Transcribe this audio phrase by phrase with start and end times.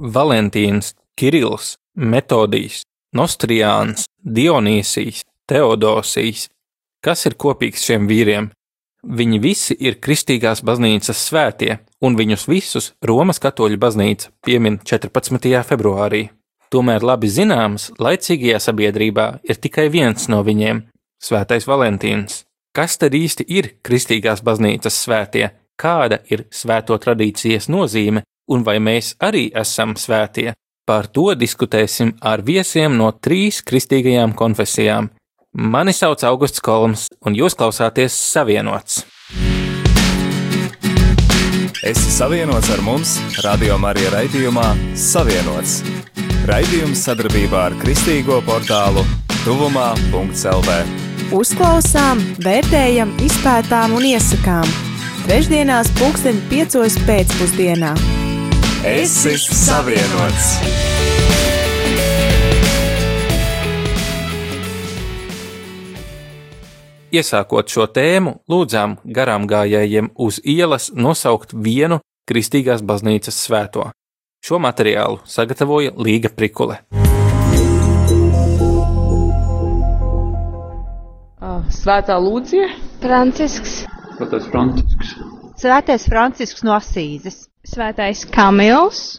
[0.00, 2.80] Valentīns, Kirills, Metodijs,
[3.12, 6.48] Nostrijāns, Dionīsijs, Teodosijs.
[7.04, 8.48] Kas ir kopīgs šiem vīriem?
[9.00, 15.52] Viņi visi ir kristīgās baznīcas svētie, un viņus visus Romas katoļu baznīca piemin 14.
[15.68, 16.28] februārī.
[16.72, 20.84] Tomēr labi zināms, laicīgajā sabiedrībā ir tikai viens no viņiem-
[21.26, 22.44] Svētais Valentīns.
[22.72, 29.14] Kas tad īsti ir kristīgās baznīcas svētie, kāda ir svēto tradīcijas nozīme un vai mēs
[29.22, 30.52] arī esam svētie?
[30.86, 35.10] Par to diskutēsim ar viesiem no trīs kristīgajām konfesijām
[35.52, 39.00] Mani sauc Augusts Kolms, un jūs klausāties Savienots.
[41.82, 45.80] Esi savienots ar mums, Radio Marija raidījumā Savienots.
[46.46, 49.02] Raidījums sadarbībā ar Kristīgo portālu
[49.42, 50.78] Tuvumā.CLV.
[51.34, 54.70] Uzklausām, vērtējam, izpētām un iesakām.
[55.26, 57.96] Trešdienās, pulksten piecos pēcpusdienā.
[58.80, 60.54] Esi savienots!
[67.12, 73.90] Iesākot šo tēmu, lūdzām garām gājējiem uz ielas nosaukt vienu Kristīgās baznīcas svēto.
[74.40, 76.80] Šo materiālu sagatavoja Līga Prikule.
[81.68, 82.72] Svētā Lūcija,
[83.04, 83.82] Francisks,
[84.16, 85.14] Svētais Francisks,
[85.60, 89.18] Svētais Francisks no Asīzes, Svētais Kamils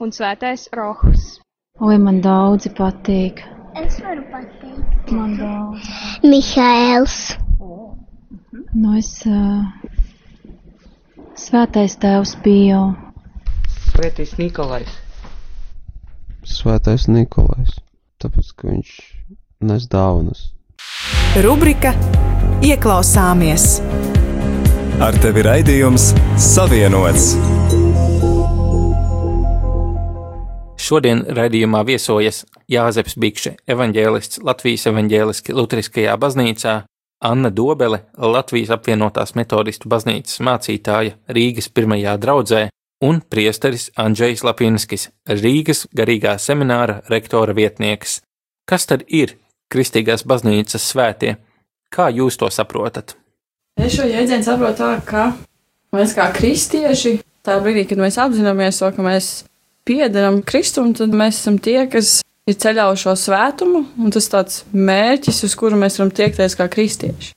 [0.00, 1.38] un Svētais Rohs.
[1.82, 3.42] Oi, man daudzi patīk.
[3.76, 5.12] Es varu pateikt.
[5.12, 5.88] Man daudz.
[6.24, 7.16] Mihails.
[8.72, 9.10] Nu, es.
[9.28, 9.68] Uh,
[11.36, 12.82] svētais tēvs Pio.
[13.92, 14.88] Svētais Nikolais.
[16.48, 17.76] Svētais Nikolais.
[18.22, 18.94] Tāpēc, ka viņš
[19.68, 20.48] nes dāvanas.
[21.44, 21.92] Rubrika
[22.62, 23.80] Ieklausāmies!
[25.02, 27.32] Ar tevi raidījums Savienots!
[30.82, 36.72] Šodien raidījumā viesojas Jāzeps Bikše, evanģēlists Latvijas evanģēliski Lutriskajā baznīcā,
[37.22, 42.62] Anna Dobele, Latvijas apvienotās metodistu baznīcas mācītāja Rīgas pirmajā draudzē
[43.06, 48.18] un priesteris Andrzejs Lapinskis, Rīgas garīgā semināra rektora vietnieks.
[48.66, 49.36] Kas tad ir
[49.70, 51.36] Kristīgās baznīcas svētie?
[51.94, 53.14] Kā jūs to saprotat?
[53.78, 55.30] Es šo jēdzienu saprotu tā, ka
[55.94, 59.32] mēs kā kristieši, tā brīdī, kad mēs apzināmies to, ka mēs
[59.88, 64.62] piedaram Kristum, tad mēs esam tie, kas ir ceļā uz šo svētumu, un tas tāds
[64.72, 67.32] mērķis, uz kuru mēs varam tiekties kā kristieši.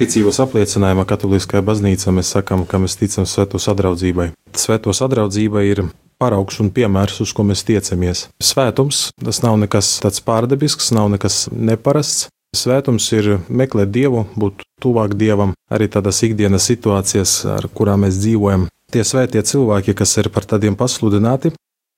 [0.00, 4.30] Ticības apliecinājumā Katoliskajā baznīcā mēs sakām, ka mēs ticam Svēto sadraudzībai.
[4.56, 5.82] Svēto sadraudzība ir
[6.20, 8.28] paraugs un piemērs, uz ko mēs tiecamies.
[8.40, 12.30] Svētums tas nav nekas tāds pārdabisks, nav nekas neparasts.
[12.56, 18.64] Svētums ir meklēt dievu, būt tuvāk dievam, arī tādās ikdienas situācijās, ar kurām mēs dzīvojam.
[18.90, 21.52] Tie svētie cilvēki, kas ir par tādiem pasludināti,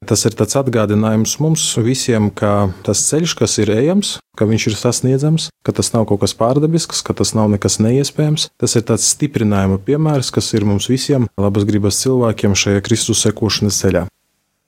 [0.05, 4.77] tas ir tāds atgādinājums mums visiem, ka tas ceļš, kas ir ejams, ka viņš ir
[4.77, 8.51] sasniedzams, ka tas nav kaut kas pārdabisks, ka tas nav nekas neiespējams.
[8.61, 13.81] Tas ir tāds stiprinājuma piemērs, kas ir mums visiem labas gribas cilvēkiem šajā Kristus sekošanas
[13.81, 14.05] ceļā.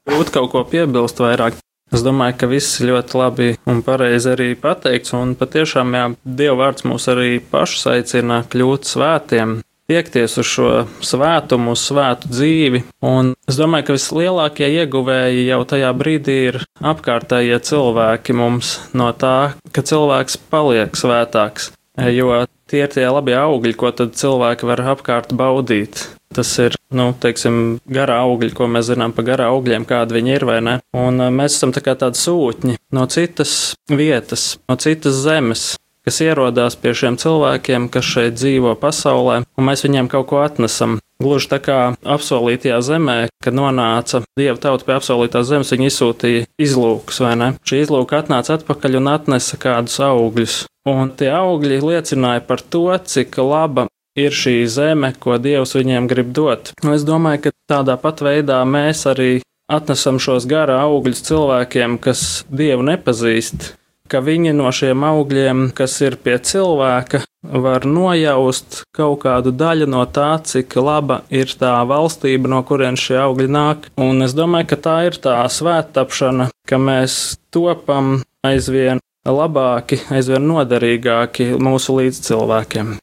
[0.08, 1.60] Būt kaut ko piebilst vairāk.
[1.92, 6.88] Es domāju, ka viss ļoti labi un pareizi arī pateikts, un patiešām jā, Dieva vārds
[6.88, 9.58] mūs arī pašus aicina kļūt svētiem,
[9.90, 10.70] tiekties uz šo
[11.04, 12.82] svētumu, uz svētu dzīvi.
[13.04, 19.54] Un es domāju, ka vislielākie ieguvēji jau tajā brīdī ir apkārtējie cilvēki mums no tā,
[19.72, 21.72] ka cilvēks paliek svētāks.
[22.10, 26.08] Jo tie ir tie labie augļi, ko tad cilvēki var apkārt baudīt.
[26.34, 30.46] Tas ir, nu, teiksim, garā augļi, ko mēs zinām par garā augļiem, kādi viņi ir
[30.48, 30.74] vai ne.
[30.98, 36.76] Un mēs esam tā kā tādi sūtņi no citas vietas, no citas zemes, kas ierodās
[36.80, 40.98] pie šiem cilvēkiem, kas šeit dzīvo pasaulē, un mēs viņiem kaut ko atnesam.
[41.22, 47.22] Gluži tā kā apsolītajā zemē, kad nonāca dieva tauta pie apsolītās zemes, viņi izsūtīja izlūkus,
[47.24, 47.50] vai ne?
[47.64, 50.56] Šī izlūka atnāca atpakaļ un atnesa kādus augļus.
[50.90, 53.86] Un tie augļi liecināja par to, cik laba
[54.18, 56.74] ir šī zeme, ko Dievs viņiem grib dot.
[56.84, 59.30] Un es domāju, ka tādā pat veidā mēs arī
[59.70, 63.72] atnesam šos gara augļus cilvēkiem, kas Dievu nepazīst,
[64.10, 67.22] ka viņi no šiem augļiem, kas ir pie cilvēka,
[67.64, 73.18] var nojaust kaut kādu daļu no tā, cik laba ir tā valstība, no kurienes šie
[73.24, 73.88] augļi nāk.
[74.00, 81.54] Un es domāju, ka tā ir tā svēttapšana, ka mēs topam aizvien labāki, aizvien noderīgāki
[81.60, 82.98] mūsu līdzcilvēkiem.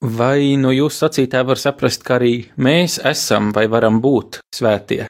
[0.00, 5.04] Vai no jūsu sacītā var saprast, ka arī mēs esam vai varam būt svētie?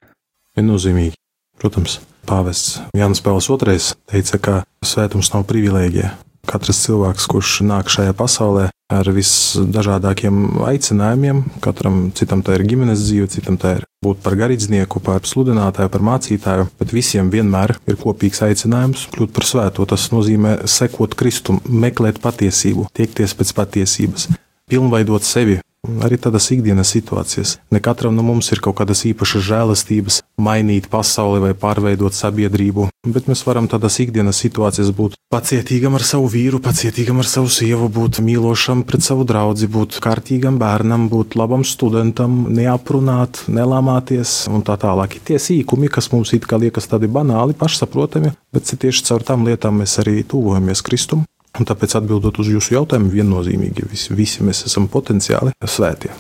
[0.59, 1.15] Viennozīmīgi.
[1.61, 3.79] Protams, pāvests Jānis Pāvils II
[4.11, 6.15] teica, ka svētums nav privilēģija.
[6.49, 13.29] Katrs cilvēks, kurš nāk šajā pasaulē ar visdažādākiem aicinājumiem, katram citam tā ir ģimenes dzīve,
[13.31, 18.43] citam tā ir būt par garīdznieku, par sludinātāju, par mācītāju, bet visiem vienmēr ir kopīgs
[18.49, 19.87] aicinājums kļūt par svēto.
[19.87, 24.31] Tas nozīmē sekot Kristum, meklēt patiesību, tiekties pēc patiesības,
[24.73, 25.61] pilnveidot sevi.
[25.89, 27.55] Arī tādas ikdienas situācijas.
[27.73, 33.31] Ne katram no mums ir kaut kādas īpašas žēlastības, mainīt pasauli vai pārveidot sabiedrību, bet
[33.31, 38.21] mēs varam tādās ikdienas situācijās būt pacietīgam ar savu vīru, pacietīgam ar savu sievu, būt
[38.27, 45.17] mīlošam pret savu draugu, būt kārtīgam bērnam, būt labam studentam, neaprunāt, nelāmāties un tā tālāk.
[45.25, 49.81] Tie sīkumi, kas mums it kā liekas tādi banāli, pašsaprotami, bet tieši caur tām lietām
[49.81, 51.25] mēs arī tuvojamies Kristum.
[51.59, 56.13] Un tāpēc atbildot uz jūsu jautājumu, viennozīmīgi visi, visi mēs esam potenciāli svētie.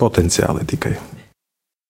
[0.00, 0.94] Potenciāli tikai.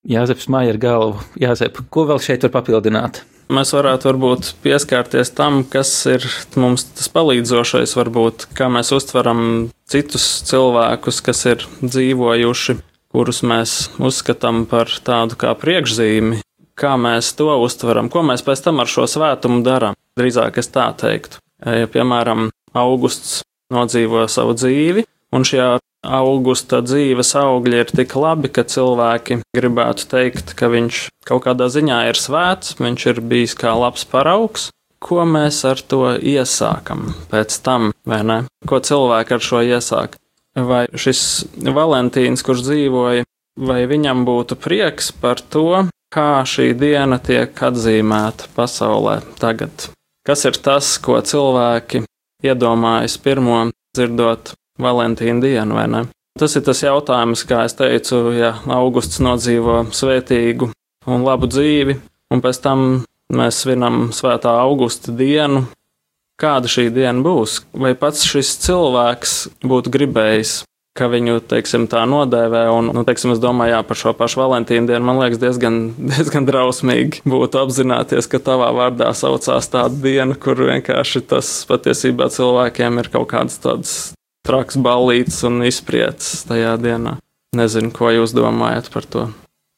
[0.08, 1.22] Jāzeps māja ar galvu.
[1.40, 3.22] Jāzep, ko vēl šeit var papildināt?
[3.52, 6.24] Mēs varētu varbūt pieskarties tam, kas ir
[6.56, 12.78] mums tas palīdzošais, varbūt kā mēs uztveram citus cilvēkus, kas ir dzīvojuši,
[13.12, 16.40] kurus mēs uzskatām par tādu kā priekšzīmi,
[16.72, 19.96] kā mēs to uztveram, ko mēs pēc tam ar šo svētumu darām.
[20.16, 21.40] Drīzāk es tā teiktu.
[21.64, 23.42] Ja, piemēram, augusts
[23.72, 25.04] nodzīvo savu dzīvi,
[25.34, 31.46] un šajā augusta dzīves augļi ir tik labi, ka cilvēki gribētu teikt, ka viņš kaut
[31.46, 34.70] kādā ziņā ir svēts, viņš ir bijis kā labs paraugs.
[35.04, 38.38] Ko mēs ar to iesākam pēc tam, vai ne?
[38.68, 40.16] Ko cilvēki ar šo iesāk?
[40.54, 41.20] Vai šis
[41.76, 43.26] Valentīns, kurš dzīvoja,
[43.68, 45.84] vai viņam būtu prieks par to,
[46.14, 49.90] kā šī diena tiek atzīmēta pasaulē tagad?
[50.24, 52.06] Kas ir tas, ko cilvēki
[52.44, 56.02] iedomājas pirmo dzirdot Valentīna dienu, vai ne?
[56.38, 60.72] Tas ir tas jautājums, kā es teicu, ja augusts nodzīvo svētīgu
[61.06, 61.94] un labu dzīvi,
[62.34, 62.82] un pēc tam
[63.30, 65.68] mēs svinam svētā augusta dienu.
[66.40, 67.60] Kāda šī diena būs?
[67.78, 70.64] Vai pats šis cilvēks būtu gribējis
[70.94, 72.64] ka viņu, teiksim, tā nodēvē.
[72.70, 75.78] Un, nu, teiksim, es domāju, jā, par šo pašu Valentīnu dienu man liekas diezgan,
[76.12, 83.02] diezgan drausmīgi būtu apzināties, ka tavā vārdā saucās tāda diena, kur vienkārši tas patiesībā cilvēkiem
[83.02, 83.96] ir kaut kāds tāds
[84.46, 87.18] traks ballīts un izpriets tajā dienā.
[87.54, 89.28] Nezinu, ko jūs domājat par to.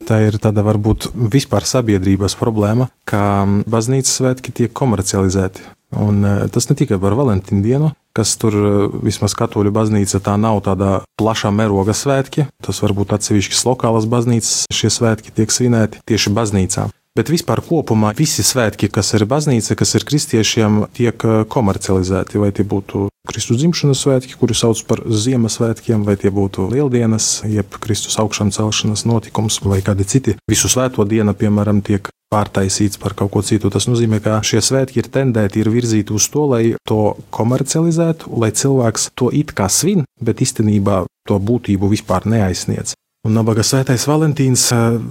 [0.07, 5.65] Tā ir tāda varbūt vispār sabiedrības problēma, ka baznīcas svētki tiek komercializēti.
[5.97, 6.21] Un
[6.53, 8.57] tas ne tikai par Valentīnu dienu, kas tur
[9.05, 12.49] vismaz katoļu baznīca tā nav tāda plašā mēroga svētki.
[12.65, 16.89] Tas varbūt atsevišķas lokālas baznīcas šie svētki tiek svinēti tieši baznīcā.
[17.17, 22.37] Bet vispār kopumā visi svētki, kas ir baznīca, kas ir kristiešiem, tiek komercializēti.
[22.43, 27.79] Vai tie būtu Kristus dzimšanas svētki, kuri sauc par Ziemassvētkiem, vai tie būtu Lieldienas, jeb
[27.81, 30.37] Kristus augšanas celšanas notikums, vai kādi citi.
[30.51, 33.71] Visu svēto dienu, piemēram, tiek pārtaisīts par kaut ko citu.
[33.73, 38.53] Tas nozīmē, ka šie svētki ir tendēti, ir virzīti uz to, lai to komercializētu, lai
[38.53, 42.93] cilvēks to it kā svin, bet īstenībā to būtību vispār neaizsniedz.
[43.27, 44.69] Un nabaga svētais Valentīns,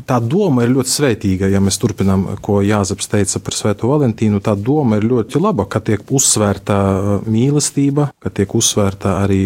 [0.08, 1.50] tā doma ir ļoti svētīga.
[1.52, 5.82] Ja mēs turpinām, ko Jāzeps teica par svēto Valentīnu, tā doma ir ļoti laba, ka
[5.84, 6.78] tiek uzsvērta
[7.28, 9.42] mīlestība, ka tiek uzsvērta arī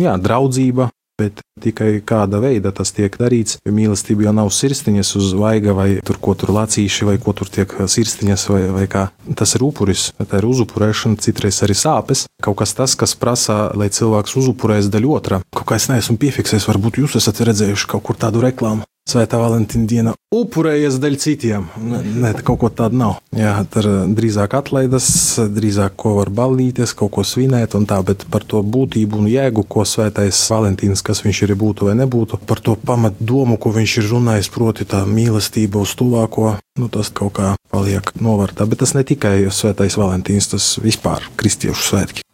[0.00, 0.88] jā, draudzība,
[1.20, 6.18] Bet tikai kāda veida tas tiek darīts, mīlestība jau nav sirsniņas uz vaiga vai tur,
[6.18, 9.04] ko tur lacīši vai ko tur tiek sirsniņas vai, vai kā.
[9.38, 12.24] Tas ir upuris, tā ir uzupurēšana, citreiz arī sāpes.
[12.42, 15.38] Kaut kas tas, kas prasa, lai cilvēks uzupurēs daļu otra.
[15.54, 18.82] Kaut kā es neesmu piefiksējis, varbūt jūs esat redzējuši kaut kur tādu reklāmu.
[19.04, 21.66] Svētā Valentīna diena upurējies daļai citiem.
[21.76, 23.18] Nē, kaut ko tādu nav.
[23.36, 25.06] Jā, tur drīzāk atlaidas,
[25.52, 29.66] drīzāk ko var ballīties, kaut ko svinēt un tā, bet par to būtību un jēgu,
[29.68, 33.98] ko svētais Valentīns, kas viņš ir būtu vai nebūtu, par to pamat domu, ko viņš
[34.00, 38.64] ir runājis, proti tā mīlestība uz tuvāko, nu tas kaut kā paliek novārtā.
[38.64, 42.24] Bet tas ne tikai svētais Valentīns, tas vispār kristiešu svētki.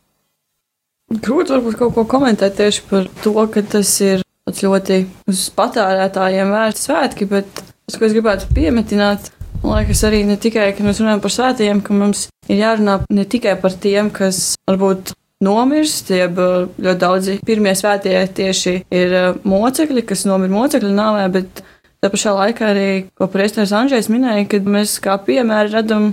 [1.11, 6.87] Grūti varbūt kaut ko komentēt tieši par to, ka tas ir ļoti uz patērētājiem vērsti
[6.87, 9.31] svētki, bet tas, ko es gribētu piemetināt,
[9.63, 13.25] man liekas, arī ne tikai, ka mēs runājam par svētījiem, ka mums ir jārunā ne
[13.25, 19.17] tikai par tiem, kas varbūt nomirst, jeb ļoti daudzi pirmie svētie tieši ir
[19.49, 21.63] mocekļi, kas nomira mocekļu nāvē, bet
[22.01, 26.11] tā pašā laikā arī, ko priesteris Andrzejs minēja, kad mēs kā piemēru redam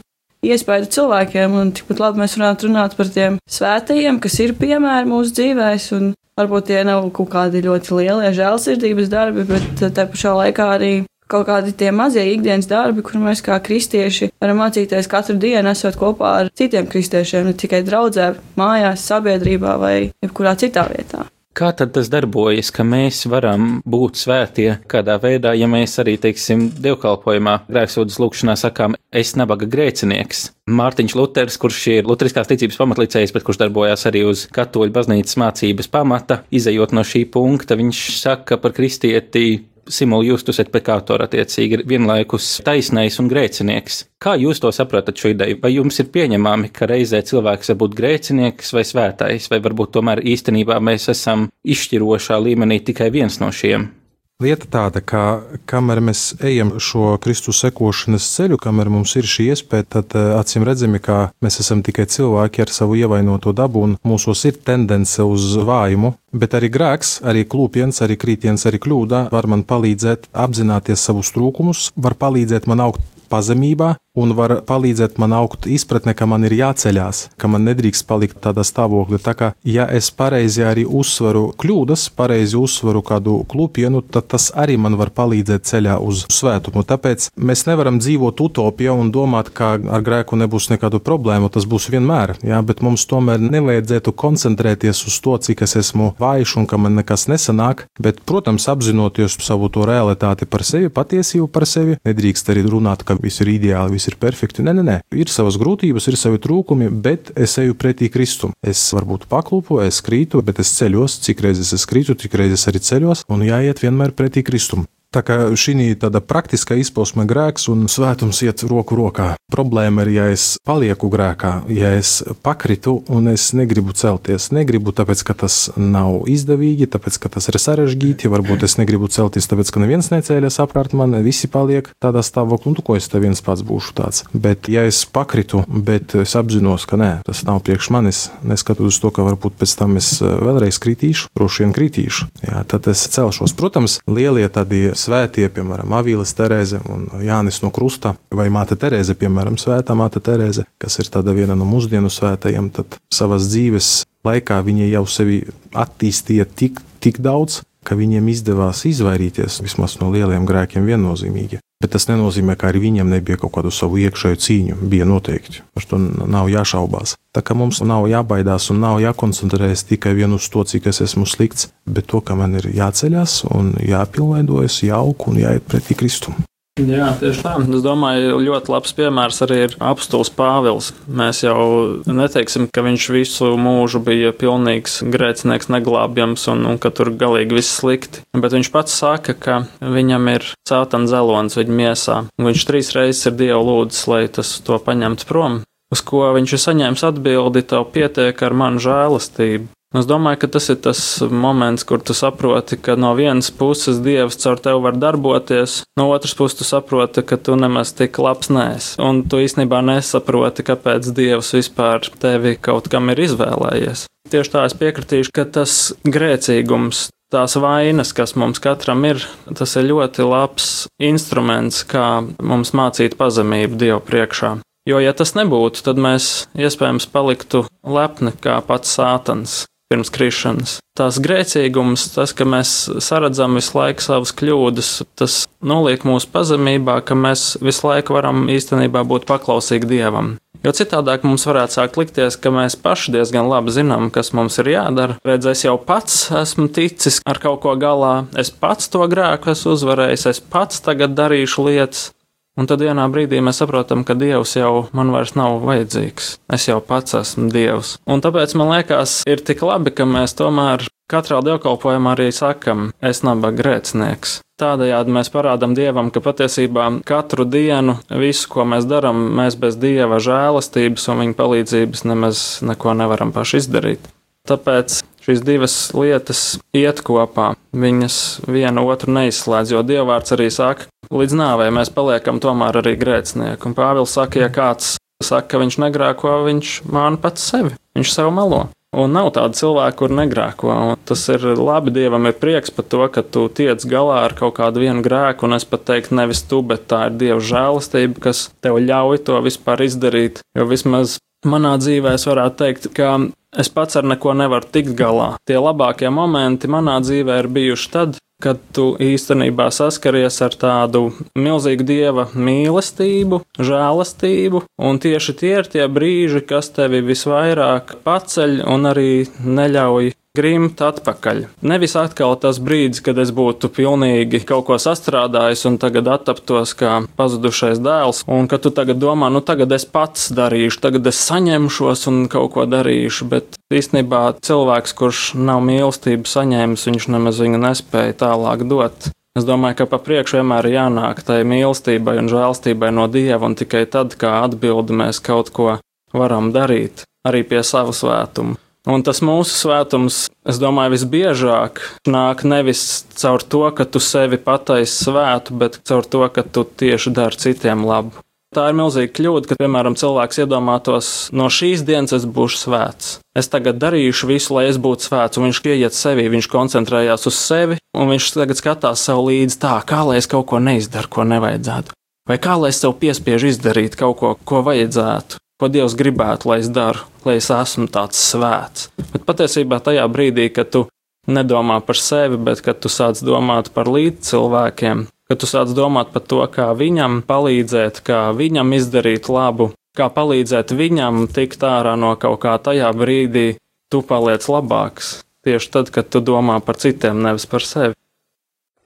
[0.54, 5.36] iespēju cilvēkiem, un tikpat labi mēs varētu runāt par tiem svētajiem, kas ir piemēri mūsu
[5.38, 10.72] dzīvēs, un varbūt tie nav kaut kādi ļoti lielie žēlsirdības darbi, bet te pašā laikā
[10.78, 10.92] arī
[11.28, 16.00] kaut kādi tie mazie ikdienas darbi, kur mēs kā kristieši varam mācīties katru dienu, esot
[16.00, 21.28] kopā ar citiem kristiešiem, ne tikai draudzē, mājās, sabiedrībā vai jebkurā citā vietā.
[21.58, 26.68] Kā tad tas darbojas, ka mēs varam būt svētie kādā veidā, ja mēs arī, teiksim,
[26.86, 30.44] dievkalpojumā, grēksūdas lūkšanā sakām, es nabaga grēcinieks?
[30.70, 35.90] Mārtiņš Luters, kurš ir Lutriskās ticības pamatlicējs, bet kurš darbojās arī uz katoļu baznīcas mācības
[35.98, 39.48] pamata, izējot no šī punkta, viņš saka par kristieti
[39.94, 44.02] Simuli, jūs esat pekātori attiecīgi, vienlaikus taisnais un grēcinieks.
[44.24, 45.60] Kā jūs to saprotat šo ideju?
[45.64, 50.24] Vai jums ir pieņemami, ka reizē cilvēks var būt grēcinieks vai svētais, vai varbūt tomēr
[50.34, 53.90] īstenībā mēs esam izšķirošā līmenī tikai viens no šiem?
[54.38, 55.20] Lieta tāda, ka
[55.66, 60.62] kamēr mēs ejam šo Kristus sekošanas ceļu, kamēr mums ir šī iespēja, tad eh, acīm
[60.68, 65.56] redzami, ka mēs esam tikai cilvēki ar savu ievainoto dabu un mūsos ir tendence uz
[65.58, 71.34] vājumu, bet arī grēks, arī klūpiens, arī krītiens, arī kļūda var man palīdzēt apzināties savus
[71.34, 73.02] trūkumus, var palīdzēt man augt
[73.34, 78.40] pazemībā un var palīdzēt man augt izpratne, ka man ir jāceļās, ka man nedrīkst palikt
[78.44, 79.20] tādā stāvoklī.
[79.22, 84.78] Tā kā, ja es pareizi arī uzsveru kļūdas, pareizi uzsveru kādu klupienu, tad tas arī
[84.82, 86.84] man var palīdzēt ceļā uz svētumu.
[86.88, 91.52] Tāpēc mēs nevaram dzīvot utopijā un domāt, ka ar grēku nebūs nekādu problēmu.
[91.54, 96.58] Tas būs vienmēr, jā, bet mums tomēr nevajadzētu koncentrēties uz to, cik es esmu vājš
[96.62, 97.86] un ka man nekas nesanāk.
[98.02, 103.18] Bet, protams, apzinoties savu to realitāti par sevi, patiesību par sevi, nedrīkst arī runāt, ka
[103.22, 104.66] viss ir ideāli, viss ir perfekti.
[104.66, 108.56] Nē, nē, nē, ir savas grūtības, ir savi trūkumi, bet es eju pretī Kristum.
[108.62, 112.84] Es varbūt paklupu, es krītu, bet es ceļos, cik reizes es krītu, cik reizes arī
[112.84, 114.88] ceļos, un jāiet vienmēr pretī Kristum.
[115.08, 119.36] Tā kā šī tāda praktiskā izpausme grēks un svētums iet roku rokā.
[119.48, 124.50] Problēma ir, ja es palieku grēkā, ja es pakritu un es negribu celties.
[124.52, 128.28] Negribu, tāpēc, ka tas nav izdevīgi, tāpēc, ka tas ir sarežģīti.
[128.34, 132.76] Varbūt es negribu celties, tāpēc, ka neviens necēlies apkārt man, visi paliek tādā stāvoklī, un
[132.76, 134.26] tu ko es te viens pats būšu tāds.
[134.36, 139.14] Bet, ja es pakritu, bet es apzinos, ka nē, tas nav priekš manis, neskatoties to,
[139.16, 143.56] ka varbūt pēc tam es eh, vēlreiz kritīšu, droši vien kritīšu, jā, tad es celšos.
[143.56, 149.60] Protams, lielie tādi svētie, piemēram, Avīlis Terēze un Jānis no Krusta vai Māte Terēze, piemēram,
[149.62, 153.92] Svētā Māte Terēze, kas ir tāda viena no mūsdienu svētajiem, tad savas dzīves
[154.28, 155.42] laikā viņi jau sevi
[155.78, 161.62] attīstīja tik, tik daudz, ka viņiem izdevās izvairīties vismaz no lieliem grēkiem viennozīmīgi.
[161.78, 164.78] Bet tas nenozīmē, ka arī viņiem nebija kaut kādu savu iekšēju cīņu.
[164.90, 165.62] Bija noteikti.
[165.78, 167.14] Par to nav jāšaubās.
[167.38, 171.70] Tā kā mums nav jābaidās un nav jākoncentrējas tikai uz to, cik es esmu slikts,
[171.86, 176.34] bet to, ka man ir jāceļas un jāpilnveidojas, jāaug un jāiet pretī Kristum.
[176.78, 177.54] Jā, tieši tā.
[177.64, 180.92] Es domāju, ļoti labs piemērs arī ir apstults Pāvils.
[181.10, 181.58] Mēs jau
[182.06, 187.80] neteiksim, ka viņš visu mūžu bija pilnīgs grēcinieks, neglābjams un, un ka tur galīgi viss
[187.80, 188.22] slikti.
[188.38, 192.20] Bet viņš pats saka, ka viņam ir cēltana zelons viņa miesā.
[192.38, 195.64] Viņš trīs reizes ir Dievu lūdzis, lai tas to paņemtu prom.
[195.94, 199.72] Uz ko viņš ir saņēmis atbildi, tev pietiek ar manu žēlastību.
[199.96, 201.02] Es domāju, ka tas ir tas
[201.32, 206.34] moments, kur tu saproti, ka no vienas puses Dievs caur tevi var darboties, no otras
[206.36, 208.90] puses tu saproti, ka tu nemaz tik labs nēs.
[209.00, 214.10] Un tu īstenībā nesaproti, kāpēc Dievs vispār tevi kaut kam ir izvēlējies.
[214.28, 219.24] Tieši tā es piekritīšu, ka tas grēcīgums, tās vainas, kas mums katram ir,
[219.56, 220.68] tas ir ļoti labs
[221.00, 224.58] instruments, kā mums mācīt pazemību Dievu priekšā.
[224.88, 230.78] Jo, ja tas nebūtu, tad mēs iespējams paliktu lepni kā pats sātans pirms krišanas.
[230.98, 237.18] Tās grēcīgums, tas, ka mēs saredzam visu laiku savas kļūdas, tas noliek mūsu pazemībā, ka
[237.18, 240.36] mēs visu laiku varam īstenībā būt paklausīgi Dievam.
[240.66, 244.72] Jo citādāk mums varētu sākt likties, ka mēs paši diezgan labi zinām, kas mums ir
[244.74, 245.20] jādara.
[245.28, 249.78] Redz, es jau pats esmu ticis ar kaut ko galā, es pats to grēku esmu
[249.78, 252.10] uzvarējis, es pats tagad darīšu lietas.
[252.58, 256.32] Un tad vienā brīdī mēs saprotam, ka Dievs jau man vairs nav vajadzīgs.
[256.58, 257.98] Es jau pats esmu Dievs.
[258.10, 263.22] Un tāpēc man liekas, ir tik labi, ka mēs tomēr katrā dievkalpojumā arī sakam, es
[263.24, 264.40] nabaga grēcinieks.
[264.58, 270.18] Tādējādi mēs parādām Dievam, ka patiesībā katru dienu visu, ko mēs darām, mēs bez Dieva
[270.18, 274.10] žēlastības un viņa palīdzības nemaz neko nevaram paši izdarīt.
[274.50, 276.44] Tāpēc šīs divas lietas
[276.76, 277.52] iet kopā.
[277.76, 283.68] Viņas viena otru neizslēdz, jo Dievvvārds arī saka, līdz nāvei mēs paliekam tomēr arī grēcinieki.
[283.68, 288.32] Un Pāvils saka, ja kāds saka, ka viņš negrēko, viņš māna pats sevi, viņš sev
[288.34, 288.68] melo.
[288.98, 290.70] Un nav tāda cilvēka, kur negrēko.
[290.72, 294.56] Un tas ir labi, Dievam ir prieks par to, ka tu tiec galā ar kaut
[294.58, 298.48] kādu vienu grēku, un es pat teiktu, nevis tu, bet tā ir Dieva žēlastība, kas
[298.64, 300.40] tev ļauj to vispār izdarīt.
[300.56, 303.18] Jo vismaz manā dzīvē es varētu teikt, ka
[303.58, 305.34] es pats ar neko nevaru tikt galā.
[305.48, 311.88] Tie labākie momenti manā dzīvē ir bijuši tad, kad tu īstenībā saskaries ar tādu milzīgu
[311.88, 319.12] dieva mīlestību, žēlastību, un tieši tie ir tie brīži, kas tevi visvairāk paceļ un arī
[319.42, 321.44] neļauj grimt atpakaļ.
[321.66, 327.00] Nevis atkal tas brīdis, kad es būtu pilnīgi kaut ko sastrādājis un tagad attaptos kā
[327.18, 332.08] pazudušais dēls, un ka tu tagad domā, nu tagad es pats darīšu, tagad es saņemšos
[332.12, 338.20] un kaut ko darīšu, bet īstenībā cilvēks, kurš nav mīlestību saņēmis, viņš nemaz viņu nespēja
[338.26, 339.10] tālāk dot.
[339.38, 343.58] Es domāju, ka pa priekšu vienmēr ir jānāk tai mīlestībai un žēlstībai no Dieva, un
[343.60, 345.76] tikai tad, kā atbildi, mēs kaut ko
[346.18, 348.58] varam darīt arī pie savu svētumu.
[348.88, 355.04] Un tas mūsu svētums, es domāju, visbiežāk nāk nevis caur to, ka tu sevi pataisi
[355.04, 358.24] svētu, bet caur to, ka tu tieši dari citiem labu.
[358.56, 363.10] Tā ir milzīga kļūda, ka, piemēram, cilvēks iedomātos, no šīs dienas es būšu svēts.
[363.36, 367.42] Es tagad darīšu visu, lai es būtu svēts, un viņš ieiet sevī, viņš koncentrējās uz
[367.42, 371.28] sevi, un viņš tagad skatās sev līdzi tā, kā lai es kaut ko neizdaru, ko
[371.28, 371.92] nevajadzētu.
[372.32, 376.60] Vai kā lai es sev piespiežu izdarīt kaut ko, ko vajadzētu, ko Dievs gribētu, lai
[376.62, 378.90] es daru, lai es esmu tāds svēts.
[379.14, 380.86] Bet patiesībā tajā brīdī, kad tu
[381.28, 386.24] nedomā par sevi, bet kad tu sāc domāt par līdzcilvēkiem, kad tu sāc domāt par
[386.30, 392.40] to, kā viņam palīdzēt, kā viņam izdarīt labu, kā palīdzēt viņam tikt ārā no kaut
[392.46, 393.48] kā tajā brīdī,
[393.92, 395.22] tu paliec labāks.
[395.48, 397.96] Tieši tad, kad tu domā par citiem, nevis par sevi.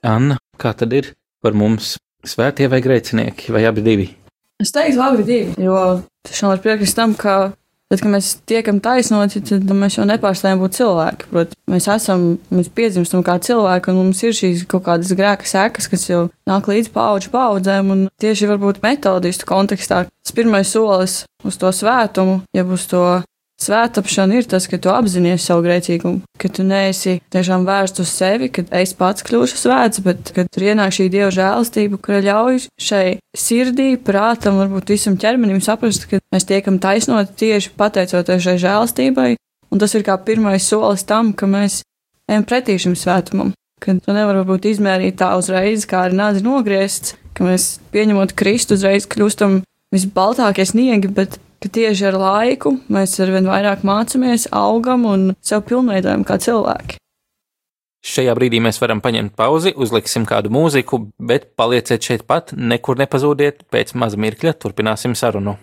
[0.05, 1.95] Anna, kā tad ir par mums?
[2.21, 4.07] Svētie vai grēcinieki, vai abi divi?
[4.61, 5.77] Es teiktu, abi divi, jo
[6.27, 7.53] tiešām var piekrist tam, ka
[7.91, 11.29] tad, kad mēs tiekam taisnoti, tad mēs jau nepārstājam būt cilvēki.
[11.31, 15.89] Protams, mēs esam, mēs piedzimstam kā cilvēki, un mums ir šīs kaut kādas grēka sekas,
[15.91, 21.57] kas jau nāk līdz paudžu paudzēm, un tieši varbūt metodistu kontekstā tas pirmais solis uz
[21.59, 23.03] to svētumu, ja uz to
[23.61, 28.49] Svētapšana ir tas, ka tu apzinājies savu grēcīgumu, ka tu neesi tiešām vērsts uz sevi,
[28.49, 33.05] ka es pats kļūšu svēts, bet kad tur ienāk šī dieva žēlastība, kura ļauj šai
[33.37, 39.29] sirdī, prātam, varbūt visam ķermenim saprast, ka mēs tiekam taisnoti tieši pateicoties šai žēlastībai,
[39.69, 41.83] un tas ir kā pirmais solis tam, ka mēs
[42.31, 43.53] ejam pretī šim svētumam.
[43.81, 48.77] Kad tu nevari varbūt izmērīt tā uzreiz, kā ar nāzi nogriezts, ka mēs pieņemot Kristu
[48.77, 49.61] uzreiz kļūstam
[49.93, 56.25] visbaltākie sniegi, bet ka tieši ar laiku mēs arvien vairāk mācāmies, augam un sev pilnveidojam
[56.25, 56.97] kā cilvēki.
[58.01, 63.67] Šajā brīdī mēs varam paņemt pauzi, uzliksim kādu mūziku, bet palieciet šeit pat, nekur nepazūdiet,
[63.69, 65.59] pēc maza mirkļa turpināsim sarunu.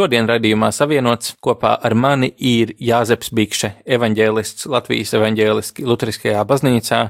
[0.00, 7.00] Šodien raidījumā savienots kopā ar mani ir Jāzeps Bikše, evaņģēlists Latvijas evaņģēliski Lutriskajā baznīcā,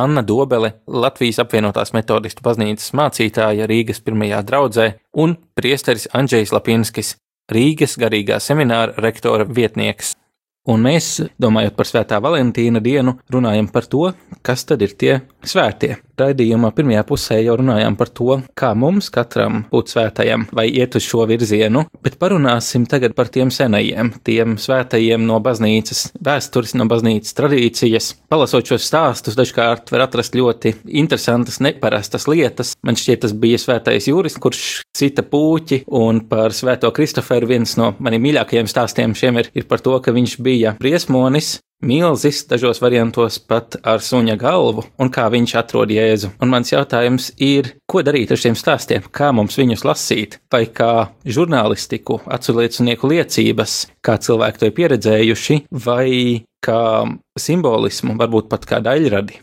[0.00, 4.88] Anna Dobele, Latvijas apvienotās metodistu baznīcas mācītāja Rīgas pirmajā draudzē
[5.20, 7.18] un priesteris Andrzejs Lapinskis,
[7.52, 10.14] Rīgas garīgā semināra rektora vietnieks.
[10.72, 14.06] Un mēs, domājot par Svētā Valentīna dienu, runājam par to,
[14.40, 15.98] kas tad ir tie svētie.
[16.18, 21.06] Raidījumā pirmajā pusē jau runājām par to, kā mums katram būt svētajam vai iet uz
[21.06, 27.36] šo virzienu, bet parunāsim tagad par tiem senajiem, tiem svētajiem no baznīcas vēstures, no baznīcas
[27.38, 28.10] tradīcijas.
[28.32, 32.74] Palasot šos stāstus, dažkārt var atrast ļoti interesantas, neparastas lietas.
[32.86, 34.64] Man šķiet, tas bija svētais jūris, kurš
[34.98, 39.82] cita pūķi, un par svēto Kristoferu viens no maniem mīļākajiem stāstiem šiem ir, ir par
[39.84, 45.54] to, ka viņš bija briesmonis, milzis, dažos variantos pat ar suņa galvu, un kā viņš
[45.60, 46.32] atrod jēzu.
[46.42, 51.08] Un mans jautājums ir, ko darīt ar šiem stāstiem, kā mums viņus lasīt, vai kā
[51.24, 56.08] žurnālistiku, aculiecinieku liecības, kā cilvēki to ir pieredzējuši, vai
[56.64, 56.82] kā
[57.38, 59.42] simbolismu, varbūt pat kā daļradi.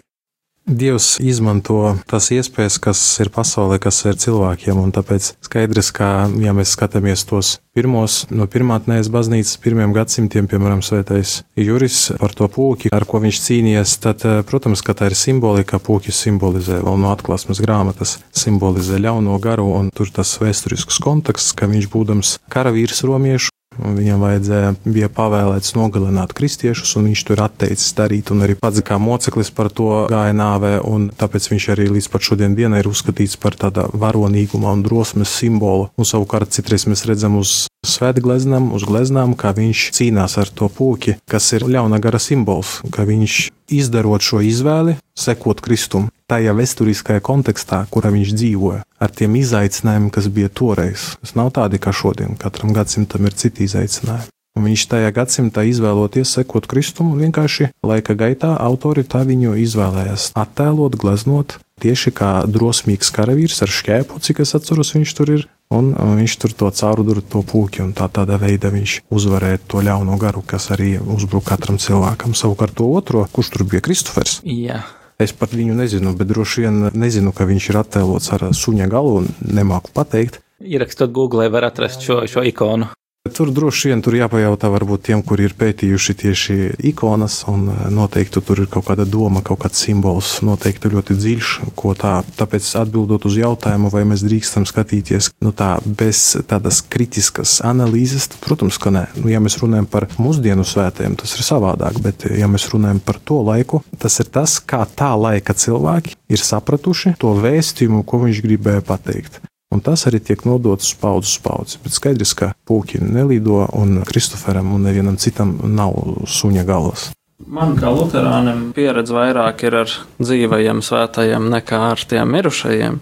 [0.66, 6.08] Dievs izmanto tās iespējas, kas ir pasaulē, kas ir cilvēkiem, un tāpēc skaidrs, ka,
[6.42, 12.50] ja mēs skatāmies tos pirmos no pirmātnēs baznīcas pirmiem gadsimtiem, piemēram, svētais Juris par to
[12.50, 16.98] pūki, ar ko viņš cīnījies, tad, eh, protams, ka tā ir simbolika, pūki simbolizē vēl
[16.98, 23.06] no atklāsmes grāmatas, simbolizē ļauno garu, un tur tas vēsturisks konteksts, ka viņš būdams karavīrs
[23.06, 28.84] romiešu, Viņam vajadzēja, bija pavēlēts nogalināt kristiešus, un viņš tur atteicis darīt, un arī pats
[28.86, 32.92] kā moceklis par to gāja nāvē, un tāpēc viņš arī līdz pat šodien dienai ir
[32.92, 35.90] uzskatīts par tāda varonīguma un drosmes simbolu.
[36.00, 41.20] Un savukārt citreiz mēs redzam uz svētgleznām, uz gleznām, kā viņš cīnās ar to pūki,
[41.30, 43.38] kas ir ļauna gara simbols, ka viņš
[43.72, 50.30] izdarot šo izvēli, sekot Kristum, tajā vēsturiskajā kontekstā, kurā viņš dzīvoja, ar tiem izaicinājumiem, kas
[50.32, 51.12] bija toreiz.
[51.22, 54.32] Tas nav tādi kā šodien, katram gadsimtam ir citi izaicinājumi.
[54.56, 60.96] Un viņš tajā gadsimtā izvēloties sekot Kristum, vienkārši laika gaitā autori tā viņu izvēlējās attēlot,
[60.96, 65.44] gleznot, tieši kā drosmīgs karavīrs ar šķēpu, cik es atceros, viņš tur ir.
[65.74, 70.18] Un viņš tur to cauruduru, to pūki, un tā tādā veidā viņš uzvarēja to ļauno
[70.22, 72.36] garu, kas arī uzbruka katram cilvēkam.
[72.38, 74.40] Savukārt to otro, kurš tur bija Kristofers.
[74.46, 74.84] Jā.
[75.18, 79.22] Es pat viņu nezinu, bet droši vien nezinu, ka viņš ir attēlots ar suņa galu
[79.22, 80.42] un nemāku pateikt.
[80.60, 82.92] Ierakstot Google, var atrast šo, šo ikonu.
[83.34, 86.56] Tur droši vien tur jāpajautā varbūt tiem, kuri ir pētījuši tieši
[86.92, 91.54] ikonas, un e, noteikti tur ir kaut kāda doma, kaut kāds simbols, noteikti ļoti dziļš,
[91.74, 92.20] ko tā.
[92.38, 98.44] Tāpēc atbildot uz jautājumu, vai mēs drīkstam skatīties nu, tā, bez tādas kritiskas analīzes, tad,
[98.46, 99.04] protams, ka nē.
[99.18, 103.18] Nu, ja mēs runājam par mūsdienu svētiem, tas ir savādāk, bet ja mēs runājam par
[103.26, 108.46] to laiku, tas ir tas, kā tā laika cilvēki ir sapratuši to vēstījumu, ko viņš
[108.46, 109.42] gribēja pateikt.
[109.74, 111.80] Un tas arī tiek nodots uz paudzes paudzes.
[111.84, 115.96] Bet skaidrs, ka puķi nelido un Kristoferam un nevienam citam nav
[116.30, 117.10] suņa galvas.
[117.46, 123.02] Man kā luterānam pieredze vairāk ir ar dzīvajiem svētajiem nekā ar tiem mirušajiem.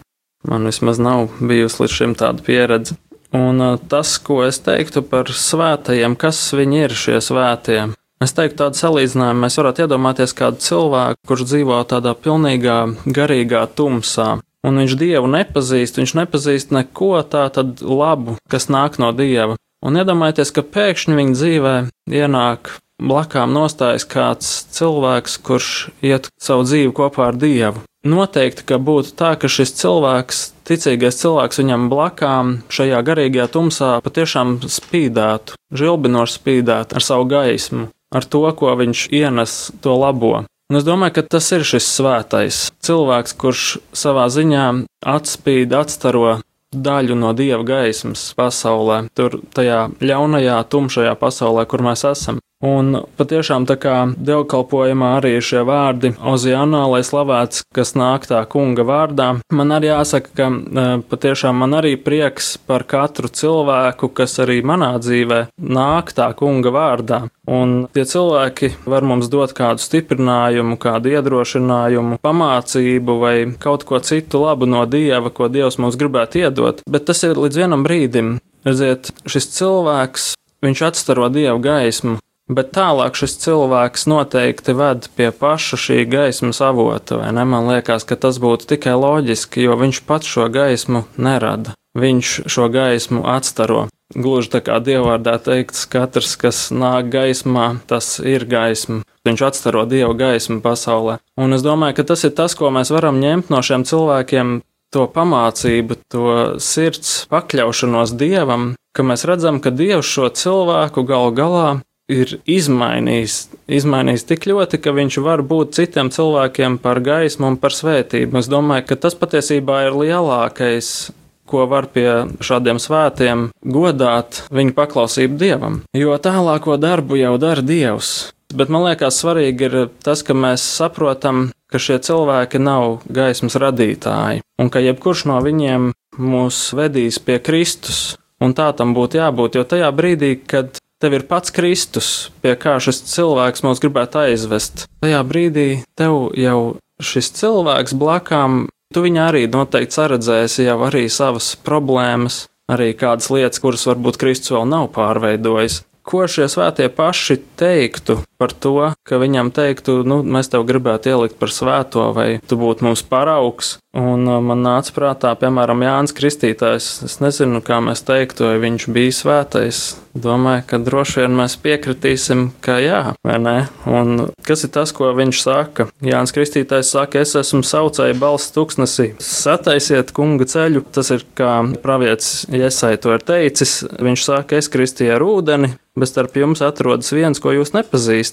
[0.49, 2.97] Man vismaz nav bijusi līdz šim tāda pieredze.
[3.33, 7.79] Un tas, ko es teiktu par svētajiem, kas viņi ir šie svētie,
[8.21, 12.77] es teiktu tādu salīdzinājumu, mēs varētu iedomāties kādu cilvēku, kurš dzīvo tādā pilnīgā
[13.15, 14.35] garīgā tumsā
[14.67, 19.57] un viņš dievu nepazīst, viņš nepazīst neko tādu labu, kas nāk no dieva.
[19.83, 21.75] Un iedomājieties, ka pēkšņi viņa dzīvē
[22.15, 25.71] ienāk blakām nostājas kāds cilvēks, kurš
[26.05, 27.83] iet savu dzīvi kopā ar dievu.
[28.03, 34.57] Noteikti, ka būtu tā, ka šis cilvēks, ticīgais cilvēks viņam blakām šajā garīgajā tumsā patiešām
[34.67, 40.41] spīdētu, žilbinoši spīdētu ar savu gaismu, ar to, ko viņš ienes to labo.
[40.73, 44.63] Un es domāju, ka tas ir šis svētais cilvēks, kurš savā ziņā
[45.05, 46.39] atspīd, atstaro
[46.73, 52.41] daļu no dieva gaismas pasaulē, tur tajā ļaunajā, tumšajā pasaulē, kur mēs esam.
[52.63, 58.85] Un patiešām tā kā dievkalpojumā arī šie vārdi Oziānā, lai slavēts, kas nāk tā kunga
[58.87, 64.61] vārdā, man arī jāsaka, ka e, patiešām man arī prieks par katru cilvēku, kas arī
[64.63, 67.19] manā dzīvē nāk tā kunga vārdā.
[67.51, 74.45] Un tie cilvēki var mums dot kādu stiprinājumu, kādu iedrošinājumu, pamācību vai kaut ko citu
[74.45, 78.37] labu no dieva, ko dievs mums gribētu iedot, bet tas ir līdz vienam brīdim.
[78.63, 82.21] Redziet, šis cilvēks, viņš atstaro dievu gaismu,
[82.53, 87.45] Bet tālāk šis cilvēks noteikti ved pie paša šī gaismas avota, vai ne?
[87.49, 91.73] Man liekas, ka tas būtu tikai loģiski, jo viņš pats šo gaismu nerada.
[91.97, 93.87] Viņš šo gaismu atstaro.
[94.13, 99.01] Gluži tā kā dievvvārdā teikts, katrs, kas nāk gaismā, tas ir gaisma.
[99.25, 101.17] Viņš atstaro dievu gaismu pasaulē.
[101.39, 104.59] Un es domāju, ka tas ir tas, ko mēs varam ņemt no šiem cilvēkiem
[104.93, 106.27] to pamācību, to
[106.61, 111.67] sirds pakļaušanos dievam, ka mēs redzam, ka Dievs šo cilvēku galu galā
[112.11, 113.37] ir izmainījis,
[113.71, 118.39] izmainījis tik ļoti, ka viņš var būt citiem cilvēkiem par gaismu un par svētību.
[118.41, 121.13] Es domāju, ka tas patiesībā ir lielākais,
[121.47, 122.07] ko var pie
[122.43, 125.81] šādiem svētiem godāt, viņa paklausību Dievam.
[125.95, 128.33] Jo tālāko darbu jau dara Dievs.
[128.53, 134.43] Bet man liekas, svarīgi ir tas, ka mēs saprotam, ka šie cilvēki nav gaismas radītāji,
[134.61, 135.89] un ka jebkurš no viņiem
[136.21, 138.13] mūs vedīs pie Kristus,
[138.43, 142.77] un tā tam būtu jābūt, jo tajā brīdī, kad tev ir pats Kristus, pie kā
[142.79, 145.67] šis cilvēks mūs gribētu aizvest, tajā brīdī
[145.99, 152.93] tev jau šis cilvēks blakām, tu viņā arī noteikti saredzēsi jau arī savas problēmas, arī
[152.95, 155.81] kādas lietas, kuras varbūt Kristus vēl nav pārveidojis.
[156.03, 161.39] Ko šie svētie paši teiktu par to, ka viņam teiktu, nu, mēs tev gribētu ielikt
[161.39, 163.77] par svēto, vai tu būtu mums paraugs?
[163.93, 166.87] Un uh, man nāca prātā, piemēram, Jānis Kristītājs.
[167.05, 169.81] Es nezinu, kā mēs teiktu, vai viņš bija svētais.
[170.17, 173.53] Domāju, ka droši vien mēs piekritīsim, ka jā, vai nē.
[173.89, 175.87] Un kas ir tas, ko viņš saka?
[176.01, 179.11] Jānis Kristītājs saka, es esmu saucēji balss tuksnesī.
[179.21, 180.81] Sataisiet kunga ceļu.
[180.93, 183.83] Tas ir kā pravietis Iesai to ir teicis.
[183.93, 188.32] Viņš saka, es kristīju ar ūdeni, bet starp jums atrodas viens, ko jūs nepazīstat.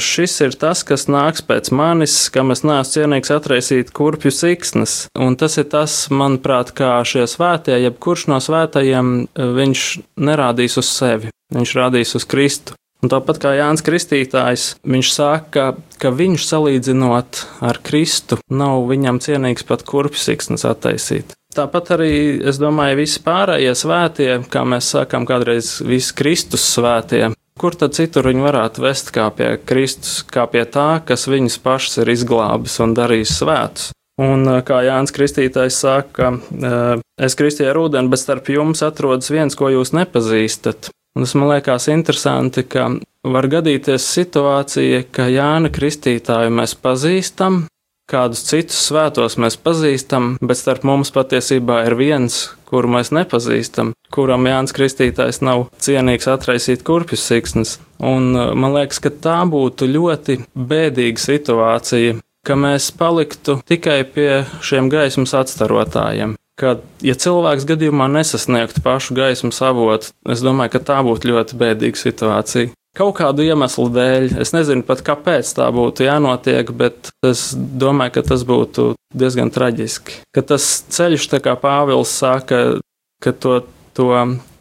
[0.00, 4.94] Šis ir tas, kas nāks pēc manis, kam es neesmu cienīgs atraisīt kurpju siksnas.
[5.20, 11.32] Un tas ir tas, manuprāt, kā šie svētie, jebkurš no svētajiem, viņš nerādīs uz sevi,
[11.52, 12.76] viņš rādīs uz Kristu.
[13.00, 19.64] Un tāpat kā Jānis Kristītājs, viņš saka, ka viņš salīdzinot ar Kristu, nav viņam cienīgs
[19.68, 21.32] pat kurpju siksnas attaisīt.
[21.56, 22.12] Tāpat arī,
[22.46, 28.24] es domāju, visi pārējie svētie, kā mēs sakām, kādreiz visi Kristus svētie, Kur tad citur
[28.24, 32.94] viņi varētu vest kā pie Kristus, kā pie tā, kas viņus pašus ir izglābis un
[32.96, 33.90] darījis svētus?
[34.20, 39.28] Un eh, kā Jānis Kristītājs saka, eh, es kristīju ar ūdeni, bet starp jums atrodas
[39.32, 40.88] viens, ko jūs nepazīstat.
[41.16, 42.86] Un tas man liekas interesanti, ka
[43.28, 47.64] var gadīties situācija, ka Jāna Kristītāju mēs pazīstam,
[48.10, 54.48] kādus citus svētos mēs pazīstam, bet starp mums patiesībā ir viens, kuru mēs nepazīstam, kuram
[54.50, 57.78] Jānis Kristītājs nav cienīgs atraisīt kurpju siksnas.
[57.98, 64.44] Un uh, man liekas, ka tā būtu ļoti bēdīga situācija, ka mēs paliktu tikai pie
[64.64, 66.36] šiem gaismas atstarotājiem.
[66.60, 72.00] Kad, ja cilvēks gadījumā nesasniegtu pašu gaismas avotu, es domāju, ka tā būtu ļoti bēdīga
[72.00, 72.72] situācija.
[72.98, 78.24] Kaut kādu iemeslu dēļ, es nezinu pat kāpēc tā būtu jānotiek, bet es domāju, ka
[78.32, 80.24] tas būtu diezgan traģiski.
[80.34, 82.80] Ka tas ceļš, kā Pāvils saka,
[83.22, 83.60] ka to,
[83.94, 84.10] to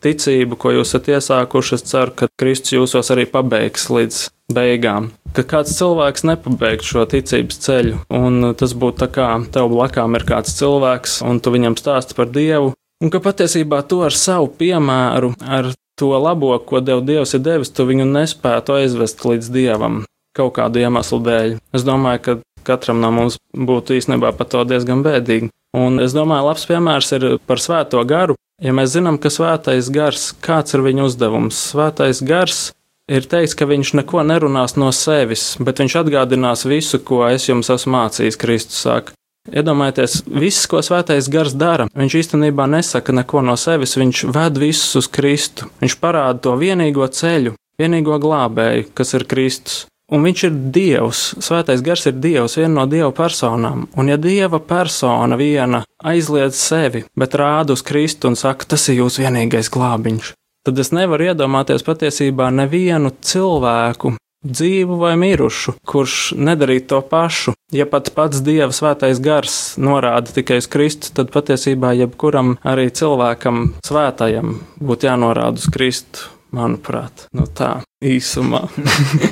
[0.05, 4.21] ticību, ko jūs esat iesākuši, es ceru, ka Kristus jūsos arī pabeigs līdz
[4.53, 5.09] beigām.
[5.33, 10.25] Ka kāds cilvēks nepabeigtu šo ticības ceļu, un tas būtu tā kā tev blakām ir
[10.29, 15.33] kāds cilvēks, un tu viņam stāsti par Dievu, un ka patiesībā to ar savu piemēru,
[15.41, 20.03] ar to labo, ko Dev Dievs ir devis, tu viņu nespētu aizvest līdz Dievam
[20.37, 21.55] kaut kādu iemeslu dēļ.
[21.75, 22.35] Es domāju, ka
[22.67, 25.51] katram no mums būtu īstenībā par to diezgan bēdīgi.
[25.77, 28.37] Un es domāju, labs piemērs ir par svēto garu.
[28.63, 32.71] Ja mēs zinām, ka svētais gars, kāds ir viņa uzdevums, svētais gars
[33.09, 37.71] ir teikts, ka viņš neko nerunās no sevis, bet viņš atgādinās visu, ko es jums
[37.71, 39.15] esmu mācījis, Kristus saka.
[39.49, 44.99] Iedomājieties, viss, ko svētais gars dara, viņš īstenībā nesaka neko no sevis, viņš ved visus
[44.99, 45.69] uz Kristu.
[45.81, 49.85] Viņš parāda to vienīgo ceļu, vienīgo glābēju, kas ir Kristus.
[50.09, 53.85] Un viņš ir Dievs, svētais gars ir Dievs, viena no Dieva personām.
[53.93, 59.03] Un ja Dieva persona viena aizliedz sevi, bet rāda uz Kristu un saka, tas ir
[59.03, 60.31] jūsu vienīgais glābiņš,
[60.65, 67.53] tad es nevaru iedomāties patiesībā nevienu cilvēku, dzīvu vai mirušu, kurš nedarītu to pašu.
[67.75, 73.73] Ja pat pats Dieva svētais gars norāda tikai uz Kristu, tad patiesībā jebkuram arī cilvēkam
[73.85, 76.29] svētajam būtu jānorāda uz Kristu.
[76.49, 78.63] Manuprāt, nu tā īsumā.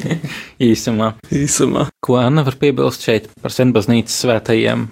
[0.70, 1.16] īsumā.
[1.34, 1.88] īsumā.
[2.06, 4.86] Ko Anna var piebilst šeit par senbaznīcas svētajiem?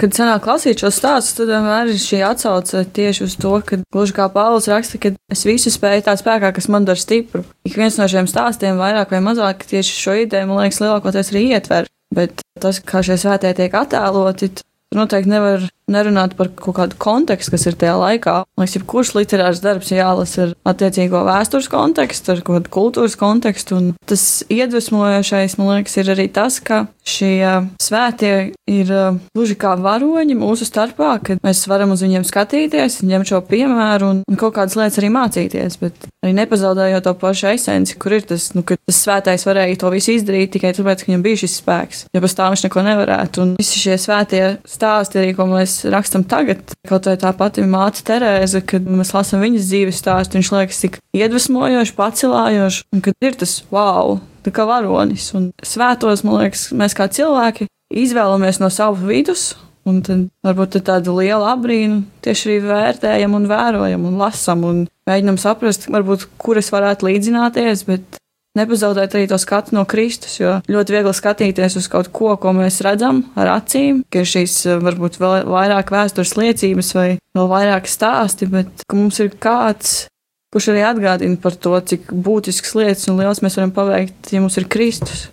[0.00, 4.14] Kad sanāk lasīt šos stāstus, tad vienmēr ir šī atsauce tieši uz to, ka gluži
[4.16, 7.42] kā Pāvils raksta, ka es visu spēju tā spēkā, kas man dara stipru.
[7.68, 11.42] Ik viens no šiem stāstiem vairāk vai mazāk tieši šo ideju, man liekas, lielākoties arī
[11.50, 11.90] ietver.
[12.16, 14.48] Bet tas, kā šie svētie tiek attēloti,
[14.96, 18.36] noteikti nevar nerunāt par kaut kādu kontekstu, kas ir tajā laikā.
[18.60, 23.80] Liekas, jebkurš literārs darbs jālasa ar attiecīgo vēstures kontekstu, ar kādu kultūras kontekstu.
[23.80, 28.90] Un tas iedvesmojošais, man liekas, ir arī tas, ka šie svētie ir
[29.34, 34.22] gluži kā varoņi mūsu starpā, kad mēs varam uz viņiem skatīties, ņemt šo piemēru un,
[34.28, 38.50] un kaut kādas lietas arī mācīties, bet arī nepazaudējot to pašu esenci, kur ir tas,
[38.56, 42.04] nu, ka tas svētais varēja to visu izdarīt tikai tāpēc, ka viņam bija šis spēks,
[42.14, 43.44] ja pastāv viņš neko nevarētu.
[43.44, 48.04] Un visi šie svētie stāsti arī, ko mēs rakstam tagad, kaut vai tā pati māte
[48.06, 53.38] Terēze, kad mēs lasām viņas dzīves stāstu, viņš liekas tik iedvesmojoši, pacelājoši, un kad ir
[53.40, 55.30] tas wow, tā kā varonis.
[55.38, 59.50] Un svētos, man liekas, mēs kā cilvēki izvēlamies no savas vidus.
[59.88, 65.38] Un tad varbūt tādu lielu abrīnu tieši arī vērtējam, un vērojam, un lasām, un mēģinam
[65.40, 68.19] saprast, varbūt, kur es varētu līdzināties, bet
[68.58, 72.80] nepazaudēt arī to skatu no Kristus, jo ļoti viegli skatīties uz kaut ko, ko mēs
[72.86, 78.50] redzam ar acīm, ka ir šīs varbūt vēl vairāk vēstures liecības vai vēl vairāk stāsti,
[78.50, 80.06] bet mums ir kāds,
[80.50, 84.58] kurš arī atgādina par to, cik būtisks lietas un liels mēs varam paveikt, ja mums
[84.58, 85.28] ir Kristus.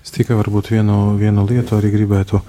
[0.00, 2.40] Es tikai varbūt vienu, vienu lietu arī gribētu.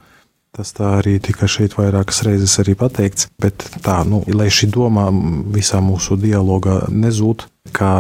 [0.52, 5.06] Tas tā arī tika šeit vairākas reizes arī pateikts, bet tā, nu, lai šī doma
[5.56, 7.92] visā mūsu dialogā nezūd, ka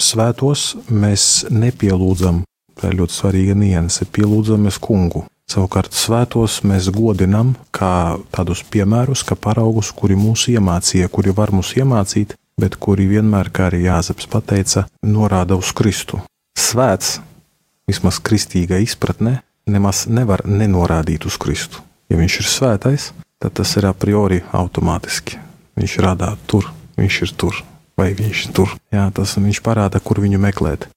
[0.00, 2.42] svētos mēs nepielūdzam,
[2.78, 5.26] tā ir ļoti svarīga nianse, pielūdzamies kungu.
[5.50, 11.74] Savukārt svētos mēs godinam kā tādus piemērus, kā paraugus, kuri mūs iemācīja, kuri var mūs
[11.76, 16.22] iemācīt, bet kuri vienmēr, kā arī Jāzeps pateica, norāda uz Kristu.
[16.58, 17.18] Svēts,
[17.88, 21.82] vismaz kristīgā izpratnē, nemaz nevar nenorādīt uz Kristu.
[22.08, 23.10] Ja viņš ir svētais,
[23.42, 25.38] tad tas ir a priori automātiski.
[25.76, 26.68] Viņš rādā tur,
[27.00, 27.62] viņš ir tur,
[27.98, 28.72] vai viņš tur.
[28.92, 30.88] Jā, tas viņš parāda, kur viņu meklēt.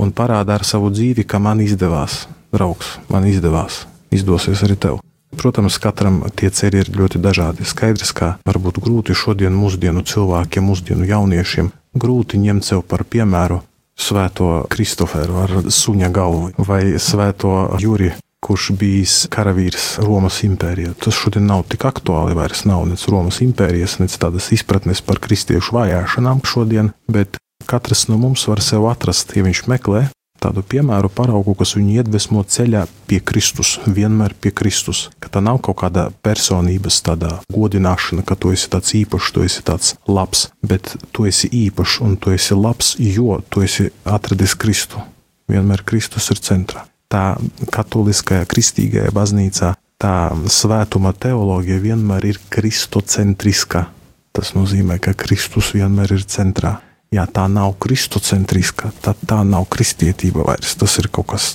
[0.00, 5.02] Un parāda ar savu dzīvi, ka man izdevās, draugs, man izdevās, izdosies arī tev.
[5.34, 7.66] Protams, katram tie ceļi ir ļoti dažādi.
[7.66, 13.60] Skaidrs, ka varbūt grūti šodien mūsdienu cilvēkiem, mūsdienu jauniešiem, grūti ņemt sev par piemēru
[13.98, 18.12] svēto Kristoferu ar suņa galvu vai svēto Juri,
[18.44, 20.92] kurš bijis karavīrs Romas impērijā.
[21.00, 25.78] Tas šodien nav tik aktuāli vairs nav nec Romas impērijas, nec tādas izpratnes par kristiešu
[25.78, 30.08] vajāšanām šodien, bet katrs no mums var sev atrast, ja viņš meklē
[30.44, 35.06] tādu piemēru paraugu, kas viņu iedvesmo ceļā pie Kristus, vienmēr pie Kristus.
[35.22, 39.64] Ka tā nav kaut kāda personības tādā godināšana, ka tu esi tāds īpašs, tu esi
[39.64, 45.00] tāds labs, bet tu esi īpašs un tu esi labs, jo tu esi atradis Kristu.
[45.48, 46.84] Vienmēr Kristus ir centrā.
[47.14, 47.24] Tā
[47.70, 50.14] katoliskajā, kristīgajā baznīcā tā
[50.50, 53.86] svētuma teoloģija vienmēr ir kristocentriska.
[54.34, 56.80] Tas nozīmē, ka Kristus vienmēr ir centrā
[57.14, 60.74] ja tā nav kristocentriska, tad tā nav kristietība vairs.
[60.78, 61.52] Tas ir kaut kas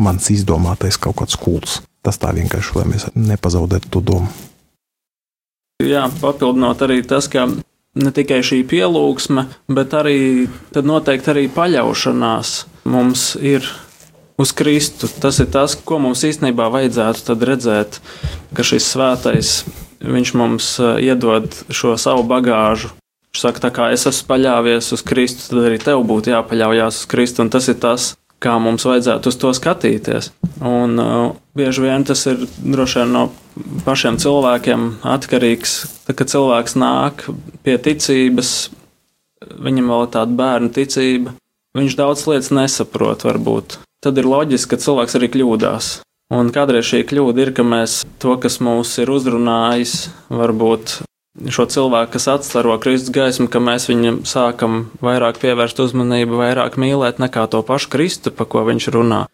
[0.00, 1.80] mans izdomātais, kaut kāds kults.
[2.04, 4.28] Tas tā vienkārši, lai mēs nepazaudētu to domu.
[5.82, 7.48] Jā, papildinot arī tas, ka
[7.96, 10.18] ne tikai šī pielūgsme, bet arī
[10.74, 12.54] noteikti arī paļaušanās
[12.88, 13.66] mums ir
[14.40, 15.08] uz Kristu.
[15.20, 18.00] Tas ir tas, ko mums īstenībā vajadzētu redzēt,
[18.56, 19.56] ka šis svētais,
[20.04, 22.92] viņš mums eh, iedod šo savu bagāžu,
[23.36, 27.08] Viņš saka, tā kā es esmu paļāvies uz Kristu, tad arī tev būtu jāpaļaujas uz
[27.10, 28.06] Kristu, un tas ir tas,
[28.40, 30.30] kā mums vajadzētu uz to skatīties.
[30.64, 33.26] Un uh, bieži vien tas ir droši vien no
[33.84, 35.76] pašiem cilvēkiem atkarīgs.
[36.06, 37.26] Tad, kad cilvēks nāk
[37.60, 38.54] pie ticības,
[39.44, 41.36] viņam vēl ir tāda bērnu ticība,
[41.76, 43.82] viņš daudz lietas nesaprot varbūt.
[44.04, 45.92] Tad ir loģiski, ka cilvēks arī kļūdās.
[46.36, 50.98] Un kādreiz šī kļūda ir, ka mēs to, kas mūs ir uzrunājis, varbūt
[51.52, 57.20] šo cilvēku, kas atstaro Kristus gaismu, ka mēs viņam sākam vairāk pievērst uzmanību, vairāk mīlēt
[57.22, 59.26] nekā to pašu Kristu, pa ko viņš runā.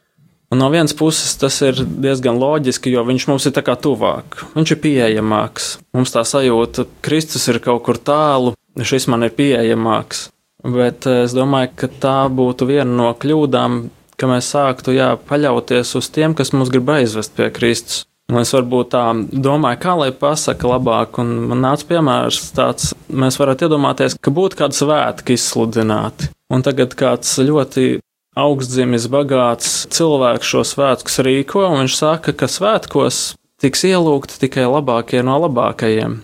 [0.52, 4.42] Un no vienas puses tas ir diezgan loģiski, jo viņš mums ir tā kā tuvāk,
[4.52, 5.68] viņš ir pieejamāks.
[5.96, 10.26] Mums tā sajūta, ka Kristus ir kaut kur tālu, šis man ir pieejamāks.
[10.62, 13.80] Bet eh, es domāju, ka tā būtu viena no kļūdām,
[14.22, 18.04] ka mēs sāktu jā, paļauties uz tiem, kas mūs grib aizvest pie Kristus.
[18.30, 19.02] Un es varbūt tā
[19.44, 24.60] domāju, kā lai pasaka labāk, un man nāca piemērs tāds, mēs varētu iedomāties, ka būtu
[24.62, 26.30] kāda svētki izsludināti.
[26.52, 27.98] Un tagad kāds ļoti
[28.38, 35.20] augstdzimis, bagāts cilvēks šo svētkus rīko, un viņš saka, ka svētkos tiks ielūgti tikai labākie
[35.26, 36.20] no labākajiem.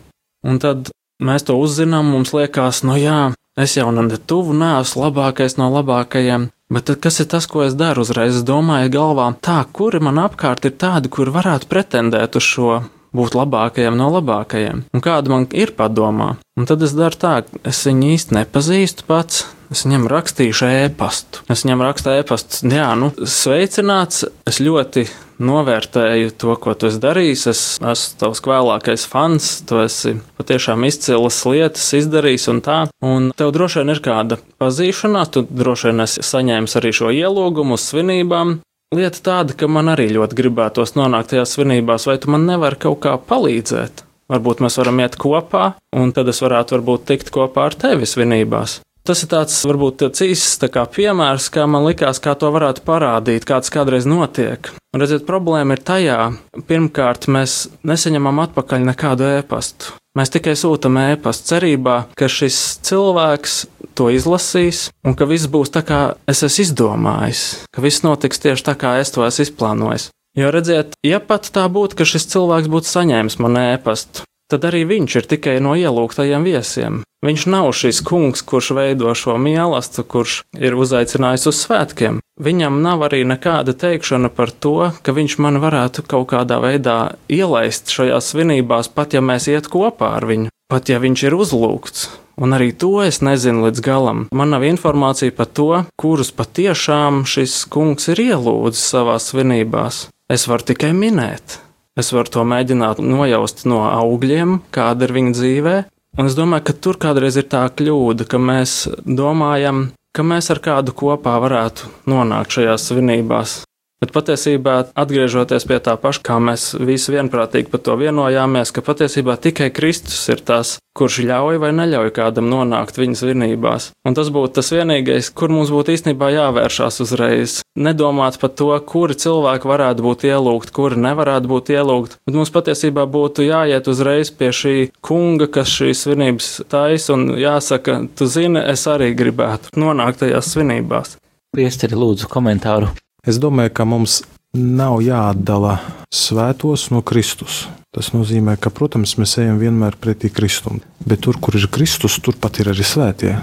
[0.49, 0.89] Un tad
[1.21, 6.49] mēs to uzzinām, mums liekas, no jā, es jau ne tuvu neesmu labākais no labākajiem,
[6.73, 8.37] Bet tad, kas ir tas, ko es daru uzreiz?
[8.37, 12.81] Es domāju, galvā, tā, kuri man apkārt ir tādi, kur varētu pretendēt uz šo,
[13.17, 16.35] būt labākajiem no labākajiem, un kāda man ir padomā.
[16.61, 21.43] Un tad es daru tā, es viņu īsti nepazīstu pats, Es viņam rakstīšu ēpastu.
[21.53, 22.61] Es viņam rakstu ēpastu.
[22.73, 24.25] Jā, nu, sveicināts.
[24.49, 25.05] Es ļoti
[25.39, 27.45] novērtēju to, ko tu esi darījis.
[27.51, 29.51] Es esmu tavs vēlākais fans.
[29.69, 32.79] Tu esi patiešām izcils lietas izdarījis un tā.
[33.05, 35.33] Un tev droši vien ir kāda pazīšanās.
[35.35, 38.59] Tu droši vien esi saņēmis arī šo ielūgumu uz svinībām.
[38.97, 43.03] Lieta tāda, ka man arī ļoti gribētos nonākt tajās svinībās, vai tu man nevari kaut
[43.05, 44.07] kā palīdzēt.
[44.33, 48.79] Varbūt mēs varam iet kopā, un tad es varētu varbūt tikt kopā ar tevi svinībās.
[49.09, 52.85] Tas ir tāds varbūt tāds īsts tā kā piemērs, kā man likās, kā to varētu
[52.85, 54.69] parādīt, kāds kādreiz notiek.
[54.97, 56.19] Un redziet, problēma ir tajā,
[56.65, 59.93] pirmkārt, mēs nesaņemam atpakaļ nekādu ēpastu.
[60.17, 62.57] Mēs tikai sūtām ēpastu cerībā, ka šis
[62.89, 63.59] cilvēks
[63.99, 68.65] to izlasīs un ka viss būs tā, kā es esmu izdomājis, ka viss notiks tieši
[68.71, 70.09] tā, kā es to esmu izplānojis.
[70.39, 74.85] Jo redziet, ja pat tā būtu, ka šis cilvēks būtu saņēmis man ēpastu, tad arī
[74.89, 77.03] viņš ir tikai no ielūgtajiem viesiem.
[77.25, 82.21] Viņš nav šis kungs, kurš veido šo mīlestību, kurš ir uzaicinājis uz svētkiem.
[82.39, 87.91] Viņam nav arī nekāda teikšana par to, ka viņš man varētu kaut kādā veidā ielaist
[87.91, 92.09] šajās svinībās, pat ja mēs iet kopā ar viņu, pat ja viņš ir uzlūgts.
[92.39, 94.27] Un arī to es nezinu līdz galam.
[94.31, 100.05] Man nav informācija par to, kurus patiešām šis kungs ir ielūdzis savās svinībās.
[100.31, 101.59] Es varu tikai minēt.
[101.99, 105.77] Es varu to mēģināt nojaust no augļiem, kāda ir viņa dzīvē.
[106.19, 110.63] Un es domāju, ka tur kādreiz ir tā kļūda, ka mēs domājam, ka mēs ar
[110.63, 113.59] kādu kopā varētu nonākt šajās svinībās.
[113.99, 119.35] Bet patiesībā, atgriežoties pie tā paša, kā mēs visi vienprātīgi par to vienojāmies, ka patiesībā
[119.43, 123.89] tikai Kristus ir tas, kurš ļauj vai neļauj kādam nonākt viņa svinībās.
[124.07, 127.57] Un tas būtu tas vienīgais, kur mums būtu īstenībā jāvēršās uzreiz.
[127.75, 133.09] Nedomāt par to, kuri cilvēki varētu būt ielūgti, kuri nevarētu būt ielūgti, bet mums patiesībā
[133.11, 138.87] būtu jāiet uzreiz pie šī kunga, kas šīs svinības taisa, un jāsaka, tu zini, es
[138.87, 141.19] arī gribētu nonākt tajās svinībās.
[141.51, 142.95] Priesteri, lūdzu, komentāru.
[143.29, 144.23] Es domāju, ka mums
[144.57, 145.75] nav jāatdala
[146.09, 147.67] svētos no Kristus.
[147.93, 152.63] Tas nozīmē, ka, protams, mēs ejam vienmēr pretī Kristum, bet tur, kur ir Kristus, turpat
[152.63, 153.35] ir arī svētie.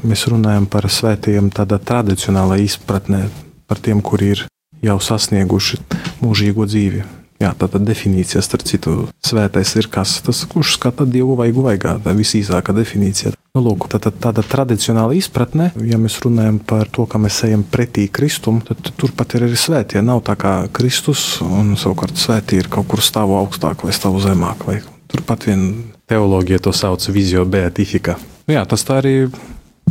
[0.00, 3.26] Mēs runājam par svētajiem tādā tradicionālā izpratnē,
[3.68, 4.46] par tiem, kuri ir
[4.84, 5.82] jau sasnieguši
[6.24, 7.04] mūžīgo dzīvi.
[7.42, 8.92] Jā, tā tad definīcija, starp citu,
[9.26, 10.20] svētais ir kas?
[10.24, 13.34] Tas, kurš skata dievu vaigu vaigā, tā visīsākā definīcija.
[13.54, 17.62] Nu, lūk, tā, tā, tāda tradicionāla izpratne, ja mēs runājam par to, ka mēs ejam
[17.66, 20.02] pretī Kristum, tad turpat ir arī svētie.
[20.02, 24.66] Nav tā kā Kristus, un savukārt svētie ir kaut kur stāvu augstāk vai stāvu zemāk.
[24.66, 24.80] Vai
[25.10, 25.68] turpat vien
[26.10, 28.18] teoloģija to sauc vizio beatifika.
[28.48, 29.14] Nu, jā, tas tā arī,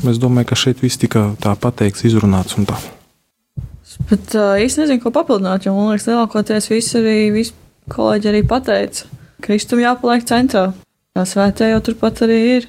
[0.03, 2.79] es domāju, ka šeit viss tika tā pateikts, izrunāts un tā.
[4.09, 7.53] Bet uh, īsti nezinu, ko papildināt, jo man liekas, lielākoties visi arī visi
[7.93, 9.09] kolēģi arī pateica,
[9.43, 10.69] Kristum jāpaliek centrā.
[11.13, 12.67] Tā svētē jau turpat arī ir.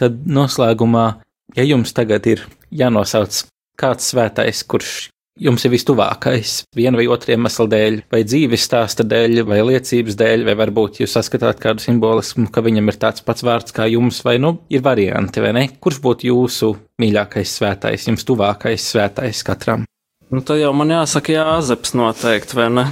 [0.00, 1.06] Tad noslēgumā,
[1.54, 3.44] ja jums tagad ir jānosauc
[3.80, 5.10] kāds svētais, kurš
[5.40, 10.44] jums ir vistuvākais, viena vai otra iemesla dēļ, vai dzīves stāsta dēļ, vai liecības dēļ,
[10.48, 14.36] vai varbūt jūs saskatāt kādu simbolismu, ka viņam ir tāds pats vārds kā jums, vai
[14.42, 15.66] nu ir varianti, vai ne?
[15.80, 19.86] Kurš būtu jūsu mīļākais svētais, jums tuvākais svētais katram?
[20.30, 22.84] Nu, tad jau man jāsaka, Jāzeps noteikti, vai ne?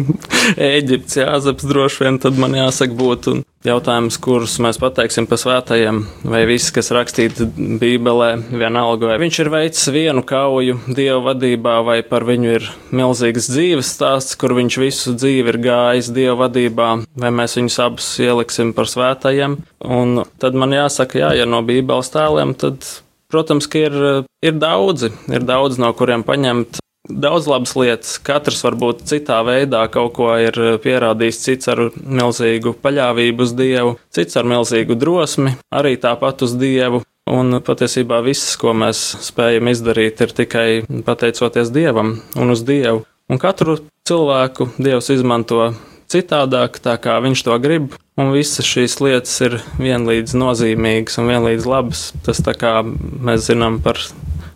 [0.70, 6.00] Eģipts, Jāzeps droši vien, tad man jāsaka būtu jautājums, kurus mēs pateiksim par svētajiem,
[6.32, 7.44] vai viss, kas rakstīts
[7.80, 13.50] Bībelē, vienalga, vai viņš ir veicis vienu kauju Dieva vadībā, vai par viņu ir milzīgs
[13.52, 16.88] dzīves stāsts, kur viņš visu dzīvi ir gājis Dieva vadībā,
[17.20, 19.60] vai mēs viņus abus ieliksim par svētajiem.
[19.84, 22.84] Un tad man jāsaka, jā, ja no Bībeles tēliem, tad
[23.30, 23.96] Protams, ka ir,
[24.42, 26.80] ir daudzi, ir daudz no kuriem paņemt
[27.10, 28.16] daudz labas lietas.
[28.22, 34.38] Katrs varbūt citā veidā kaut ko ir pierādījis, cits ar milzīgu paļāvību uz Dievu, cits
[34.40, 37.04] ar milzīgu drosmi, arī tāpat uz Dievu.
[37.30, 40.68] Un patiesībā viss, ko mēs spējam izdarīt, ir tikai
[41.06, 43.04] pateicoties Dievam un uz Dievu.
[43.30, 43.76] Un katru
[44.08, 45.68] cilvēku Dievs izmanto
[46.10, 51.68] citādāk, tā kā viņš to grib, un visas šīs lietas ir vienlīdz nozīmīgas un vienlīdz
[51.70, 52.02] labas.
[52.26, 54.00] Tas tā kā mēs zinām par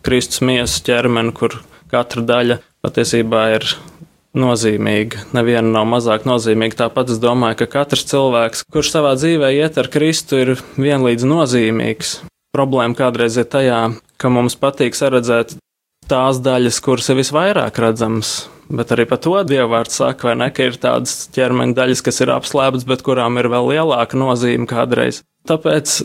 [0.05, 1.61] Kristus miesu ķermeni, kur
[1.93, 3.67] katra daļa patiesībā ir
[4.35, 5.27] nozīmīga.
[5.37, 6.85] Neviena nav mazāk nozīmīga.
[6.85, 12.17] Tāpat es domāju, ka katrs cilvēks, kurš savā dzīvē iet ar Kristu, ir vienlīdz nozīmīgs.
[12.55, 13.85] Problēma kādreiz ir tajā,
[14.19, 15.57] ka mums patīk saredzēt
[16.11, 18.35] tās daļas, kuras ir visvairāk redzamas,
[18.73, 22.33] Bet arī par to dievvvārds saka, vai ne, ka ir tādas ķermeņa daļas, kas ir
[22.33, 25.21] apslēptas, bet kurām ir vēl lielāka nozīme kādreiz.
[25.49, 26.01] Tāpēc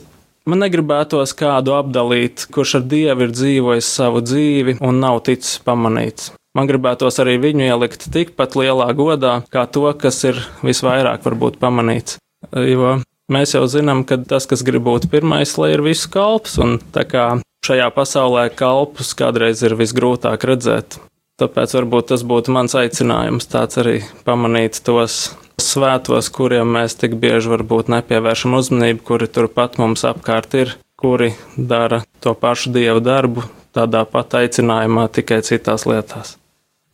[0.50, 6.32] man negribētos kādu apdalīt, kurš ar dievu ir dzīvojis savu dzīvi un nav ticis pamanīts.
[6.58, 12.18] Man gribētos arī viņu ielikt tikpat lielā godā, kā to, kas ir visvairāk varbūt pamanīts.
[12.56, 12.97] Jo
[13.30, 17.06] mēs jau zinām, ka tas, kas grib būt pirmais, lai ir visu kalps, un tā
[17.06, 17.28] kā
[17.66, 20.97] šajā pasaulē kalpus kādreiz ir visgrūtāk redzēt.
[21.39, 25.30] Tāpēc varbūt tas būtu mans aicinājums tāds arī pamanīt tos
[25.64, 32.01] svētos, kuriem mēs tik bieži varbūt nepievēršam uzmanību, kuri turpat mums apkārt ir, kuri dara
[32.24, 33.45] to pašu dievu darbu,
[33.76, 36.38] tādā pat aicinājumā, tikai citās lietās.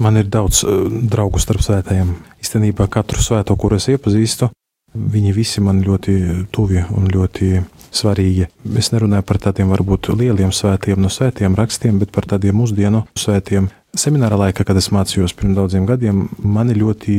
[0.02, 2.12] Man ir daudz uh, draugu starp svētajiem.
[2.44, 4.50] Īstenībā katru svēto, kuru es iepazīstu,
[4.96, 6.14] Viņi visi man ļoti
[6.56, 7.50] tuvi un ļoti
[7.96, 8.50] svarīgi.
[8.78, 13.70] Es nerunāju par tādiem varbūt lieliem svētiem no svētiem rakstiem, bet par tādiem mūsdienu svētiem.
[13.96, 17.14] Semināra laikā, kad es mācījos pirms daudziem gadiem, mani ļoti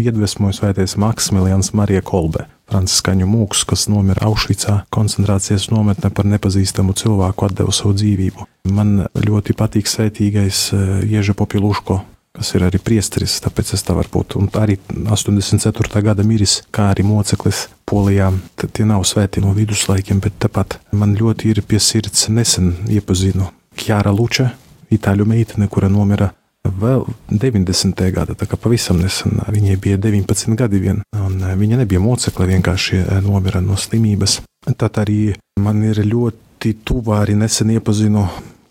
[0.00, 7.50] iedvesmoja svētais Maksimilians Marija Kolbe, franciskaņu mūks, kas nomira Aušvicā koncentrācijas nometnē par nepazīstamu cilvēku
[7.50, 8.48] atdevu savu dzīvību.
[8.72, 12.00] Man ļoti patīk svētīgais eh, Ježa Popiluško,
[12.42, 14.34] kas ir arī priesteris, tāpēc es tā varu būt.
[14.40, 16.02] Un arī 84.
[16.02, 18.32] gada miris, kā arī moceklis Polijā.
[18.58, 23.46] Tie nav svēti no viduslaikiem, bet tepat man ļoti ir pie sirds nesen iepazinu
[23.78, 24.50] Kjāra Luča,
[24.90, 26.32] itāļu meitene, kura nomira
[26.66, 28.02] vēl 90.
[28.14, 29.38] gada, tā kā pavisam nesen.
[29.46, 34.40] Viņai bija 19 gadi vien, un viņa nebija mocekle, vienkārši nomira no slimības.
[34.66, 38.26] Tad arī man ir ļoti tuvā arī nesen iepazinu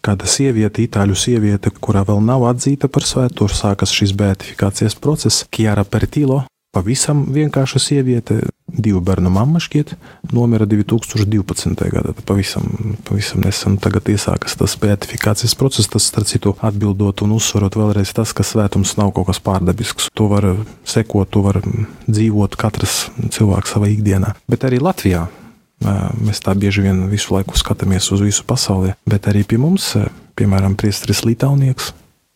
[0.06, 5.86] kāda sieviete, itāļu sieviete, kurā vēl nav atzīta par svēto, sākas šis beatifikācijas process, Kiara
[5.86, 6.43] Pertilo.
[6.72, 8.38] Pavisam vienkārša sieviete,
[8.72, 9.89] divu bērnu mamma šķiet,
[10.32, 11.82] nomira 2012.
[11.91, 12.14] gadā.
[12.24, 18.16] Pavisam, pavisam nesen tagad iesākas tas beatifikācijas process, tas, starp citu, atbildot un uzsverot vēlreiz
[18.16, 20.08] tas, ka svētums nav kaut kas pārdabisks.
[20.16, 20.47] To var
[20.88, 21.60] sekot, to var
[22.08, 24.38] dzīvot katrs cilvēks savā ikdienā.
[24.47, 25.28] Bet arī Latvijā
[25.82, 29.95] Mēs tā bieži vien visu laiku skatāmies uz visu pasauli, bet arī pie mums,
[30.38, 31.91] piemēram, Priestris Litānieks,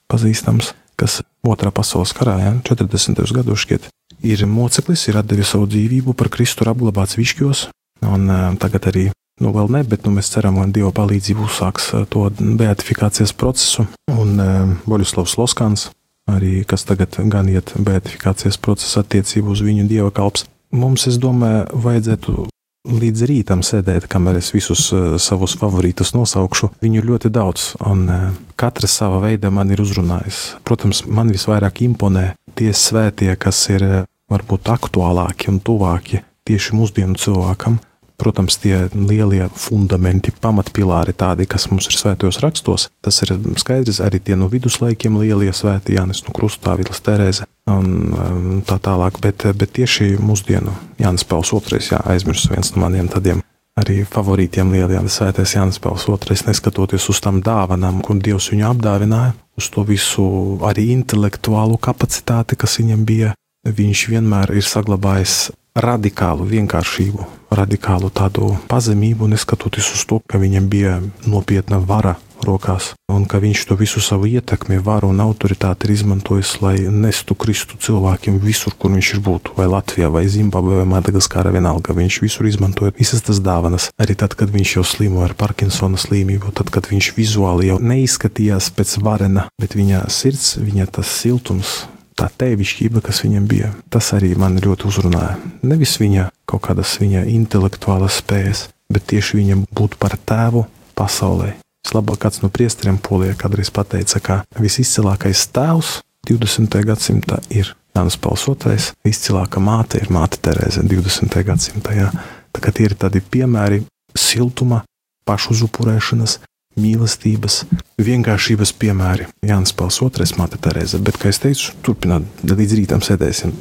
[0.09, 3.21] pazīstams, kas otrā pasaules karā, ja, 40.
[3.35, 3.89] gados šķiet,
[4.25, 7.67] ir moceklis, ir devis savu dzīvību par Kristu, ir apglabāts Višķos,
[8.09, 8.31] un
[8.61, 9.05] tagad arī,
[9.43, 14.41] nu vēl ne, bet nu, mēs ceram, ka Dieva palīdzību uzsāks to beatifikācijas procesu, un
[14.89, 15.89] Boļuslavs Loskans,
[16.31, 20.47] arī kas tagad gan iet beatifikācijas procesa attiecību uz viņu Dieva kalps.
[20.75, 22.47] Mums, es domāju, vajadzētu
[22.85, 26.71] līdz rītam sēdēt, kamēr es visus uh, savus favorītus nosaukšu.
[26.83, 28.27] Viņu ļoti daudz, un uh,
[28.59, 30.43] katrs sava veida man ir uzrunājis.
[30.67, 33.97] Protams, man visvairāk imponē tie svētie, kas ir uh,
[34.31, 37.79] varbūt aktuālāki un tuvāki tieši mūsdienu cilvēkam.
[38.17, 44.21] Protams, tie lielie fundamenti, pamatpilāri, tādi, kas mums ir svētajos rakstos, tas ir skaidrs arī
[44.23, 49.19] tie no viduslaikiem lielie svēti, Jānis no Krustā, Vilas Terēze un tā tālāk.
[49.23, 53.43] Bet, bet tieši mūsdienu Jānis Pauls II, jā, aizmirsu viens no maniem tādiem
[53.75, 59.33] arī favorītiem lielajiem svētais Jānis Pauls II, neskatoties uz tām dāvanām, ko Dievs viņu apdāvināja,
[59.59, 60.25] uz to visu
[60.63, 63.35] arī intelektuālu kapacitāti, kas viņam bija,
[63.67, 70.99] viņš vienmēr ir saglabājis radikālu vienkāršību, radikālu tādu pazemību, neskatoties uz to, ka viņam bija
[71.27, 72.15] nopietna vara
[72.45, 77.35] rokās, un ka viņš to visu savu ietekmi, varu un autoritāti ir izmantojis, lai nestu
[77.35, 81.95] Kristu cilvēkiem visur, kur viņš ir būtu, vai Latvijā, vai Zimbabvē, vai Madagaskārā, vienalga.
[81.97, 83.89] Viņš visur izmantoja visas tas dāvanas.
[84.01, 88.71] Arī tad, kad viņš jau slimo ar Parkinsona slimību, tad, kad viņš vizuāli jau neizskatījās
[88.75, 91.83] pēc varena, bet viņa sirds, viņa tas siltums,
[92.15, 95.35] tā tēvišķība, kas viņam bija, tas arī man ļoti uzrunāja.
[95.67, 100.65] Nevis viņa kaut kādas viņa intelektuālas spējas, bet tieši viņam būt par tēvu
[100.97, 101.55] pasaulē.
[101.85, 106.79] Vislabāk kāds no priesteriem polijā kādreiz pateica, ka visizcilākais tēvs 20.
[106.87, 111.37] gadsimtā ir Jānis Pauls II, izcilākā māte ir māte Terēze 20.
[111.47, 111.93] gadsimtā.
[111.95, 112.09] Jā.
[112.55, 113.83] Tā kā tie ir tādi piemēri
[114.17, 114.81] siltuma,
[115.29, 116.39] pašuzupurēšanas,
[116.79, 117.63] mīlestības,
[118.01, 119.29] vienkāršības piemēri.
[119.45, 123.55] Jānis Pauls II, Māte Terēze, bet, kā jau teicu, turpināt, līdz rītam sēdēsim.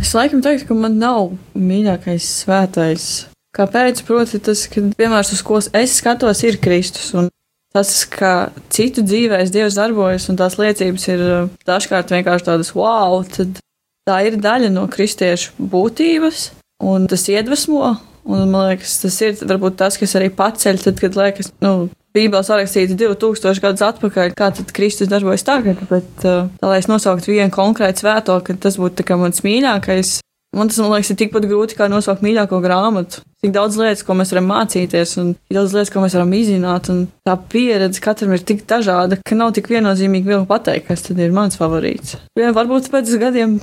[0.00, 3.26] Es laikam teiktu, ka man nav mīļākais svētais.
[3.56, 4.02] Kāpēc?
[4.04, 7.12] Proti, tas, ka piemērs, uz ko es skatos, ir Kristus.
[7.16, 7.30] Un
[7.76, 13.22] tas, ka citu dzīvēs Dievs darbojas, un tās liecības ir uh, dažkārt vienkārši tādas wow,
[13.24, 13.60] tad
[14.08, 16.50] tā ir daļa no kristiešu būtības,
[16.84, 17.96] un tas iedvesmo.
[18.26, 21.86] Un, man liekas, tas ir varbūt tas, kas arī paceļ, tad, kad liekas, nu,
[22.16, 26.88] Bībelē sarakstīts 2000 gadus atpakaļ, kā tad Kristus darbojas tagad, bet uh, tā, lai es
[26.88, 30.16] nosauktu vienu konkrētu svēto, ka tas būtu mans mīļākais,
[30.56, 33.20] man tas, man liekas, ir tikpat grūti kā nosaukt mīļāko grāmatu.
[33.44, 36.88] Tik daudz lietas, ko mēs varam mācīties, un tik daudz lietas, ko mēs varam izzināt,
[36.92, 41.20] un tā pieredze katram ir tik dažāda, ka nav tik viennozīmīgi vēl pateikt, kas tad
[41.22, 42.16] ir mans favorīts.
[42.40, 43.58] Jā, varbūt pēc gadiem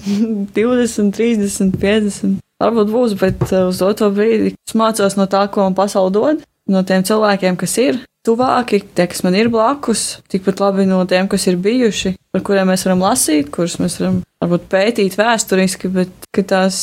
[0.53, 2.39] 20, 30, 50.
[2.63, 6.45] Varbūt būs, bet uh, uz to brīdi es mācos no tā, ko man pasaule dod,
[6.69, 11.27] no tiem cilvēkiem, kas ir, tuvāki, tie, kas man ir blakus, tikpat labi no tiem,
[11.31, 16.29] kas ir bijuši, par kuriem mēs varam lasīt, kurus mēs varam varbūt pētīt vēsturiski, bet
[16.47, 16.77] tās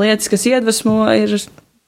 [0.00, 1.34] lietas, kas iedvesmo, ir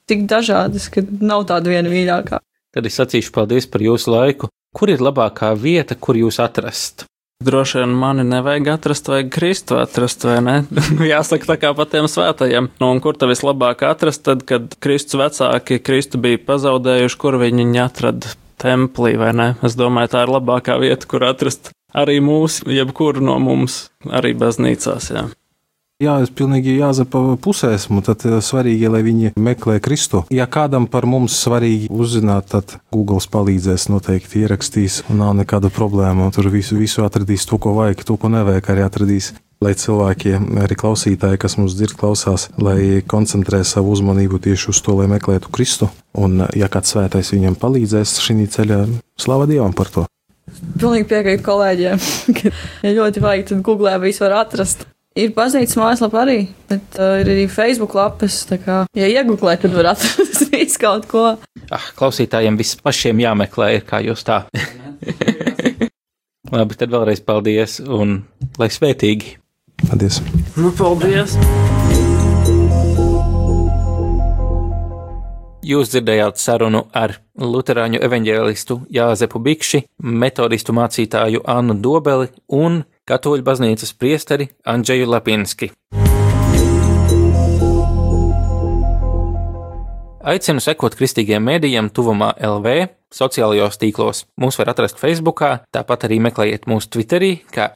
[0.09, 2.43] tik dažādas, ka nav tāda viena mīļākā.
[2.73, 4.49] Tad es sacīšu paldies par jūsu laiku.
[4.73, 7.05] Kur ir labākā vieta, kur jūs atrast?
[7.43, 10.55] Droši vien mani nevajag atrast, vajag Kristu atrast, vai ne?
[11.13, 12.71] Jāsaka tā kā pa tiem svētajiem.
[12.81, 17.67] Nu, un kur tad vislabāk atrast, tad, kad Kristus vecāki Kristu bija pazaudējuši, kur viņi
[17.67, 19.53] viņu atrada templī, vai ne?
[19.65, 25.13] Es domāju, tā ir labākā vieta, kur atrast arī mūsu, jebkuru no mums, arī baznīcās.
[25.13, 25.27] Jā.
[26.01, 28.01] Jā, es pilnīgi jāzapa pusē esmu.
[28.03, 30.23] Tad eh, svarīgi, lai viņi meklē Kristu.
[30.33, 35.03] Ja kādam par mums svarīgi uzzināt, tad Google palīdzēs noteikti ierakstīs.
[35.13, 36.31] Nav nekāda problēma.
[36.35, 39.31] Tur visu, visu atradīs, to, ko vajag, to, ko nevajag, arī atradīs.
[39.63, 44.97] Lai cilvēki, arī klausītāji, kas mums dzird, klausās, lai koncentrē savu uzmanību tieši uz to,
[44.97, 45.87] lai meklētu Kristu.
[46.19, 48.81] Un, ja kāds svētais viņam palīdzēs šī ceļā,
[49.15, 50.03] slava Dievam par to!
[50.51, 52.01] Pilnīgi piekrītu kolēģiem,
[52.39, 52.51] ka,
[52.83, 54.83] ja ļoti vajag, tad googlē visu var atrast.
[55.15, 56.37] Ir baznīcas mājaslapa arī,
[56.71, 58.39] bet uh, ir arī Facebook lapas.
[58.49, 61.23] Tā kā, ja iegūlē, tad var atrast visu kaut ko.
[61.69, 64.41] Ah, klausītājiem viss pašiem jāmeklē, ir kā jūs tā.
[66.53, 68.19] Labi, tad vēlreiz paldies un
[68.59, 69.37] lai svētīgi!
[69.89, 70.21] Paldies!
[70.55, 71.37] Nu, paldies!
[75.63, 83.95] Jūs dzirdējāt sarunu ar Lutāņu evanģēlistu Jāzepu Bikši, metodistu mācītāju Annu Dobeli un Katoļu baznīcas
[83.95, 85.71] priesteri Andžeju Lapinski.
[90.23, 94.23] Aicinu sekot kristīgiem mēdījiem tuvumā LV sociālajos tīklos.
[94.39, 95.43] Mūs var atrast Facebook,
[95.75, 97.73] tāpat arī meklējiet mūsu Twitterī, kā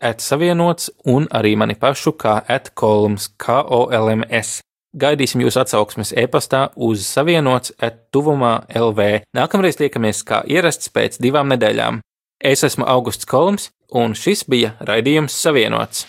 [0.00, 4.60] attuvumā, atsavienots un arī mani pašu kā atkolms, KOLMS.
[4.90, 9.22] Gaidīsim jūsu atsauksmes e-pastā uz savienots attuvumā LV.
[9.36, 12.00] Nākamreiz tiekamies kā ierasts pēc divām nedēļām.
[12.42, 16.06] Es esmu Augusts Kolms, un šis bija raidījums Savienots.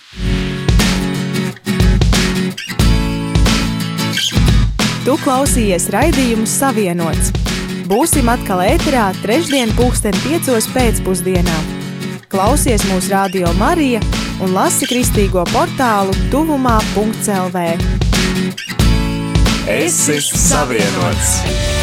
[5.02, 7.36] Tu klausījies raidījumu Savienots.
[7.92, 11.81] Būsim atkal ēterā trešdien, pulksten piecos pēcpusdienā.
[12.32, 14.00] Klausies mūsu radio Marija
[14.40, 17.66] un lasi kristīgo portālu tuvumā.lv.
[19.68, 21.81] Es esmu savienots!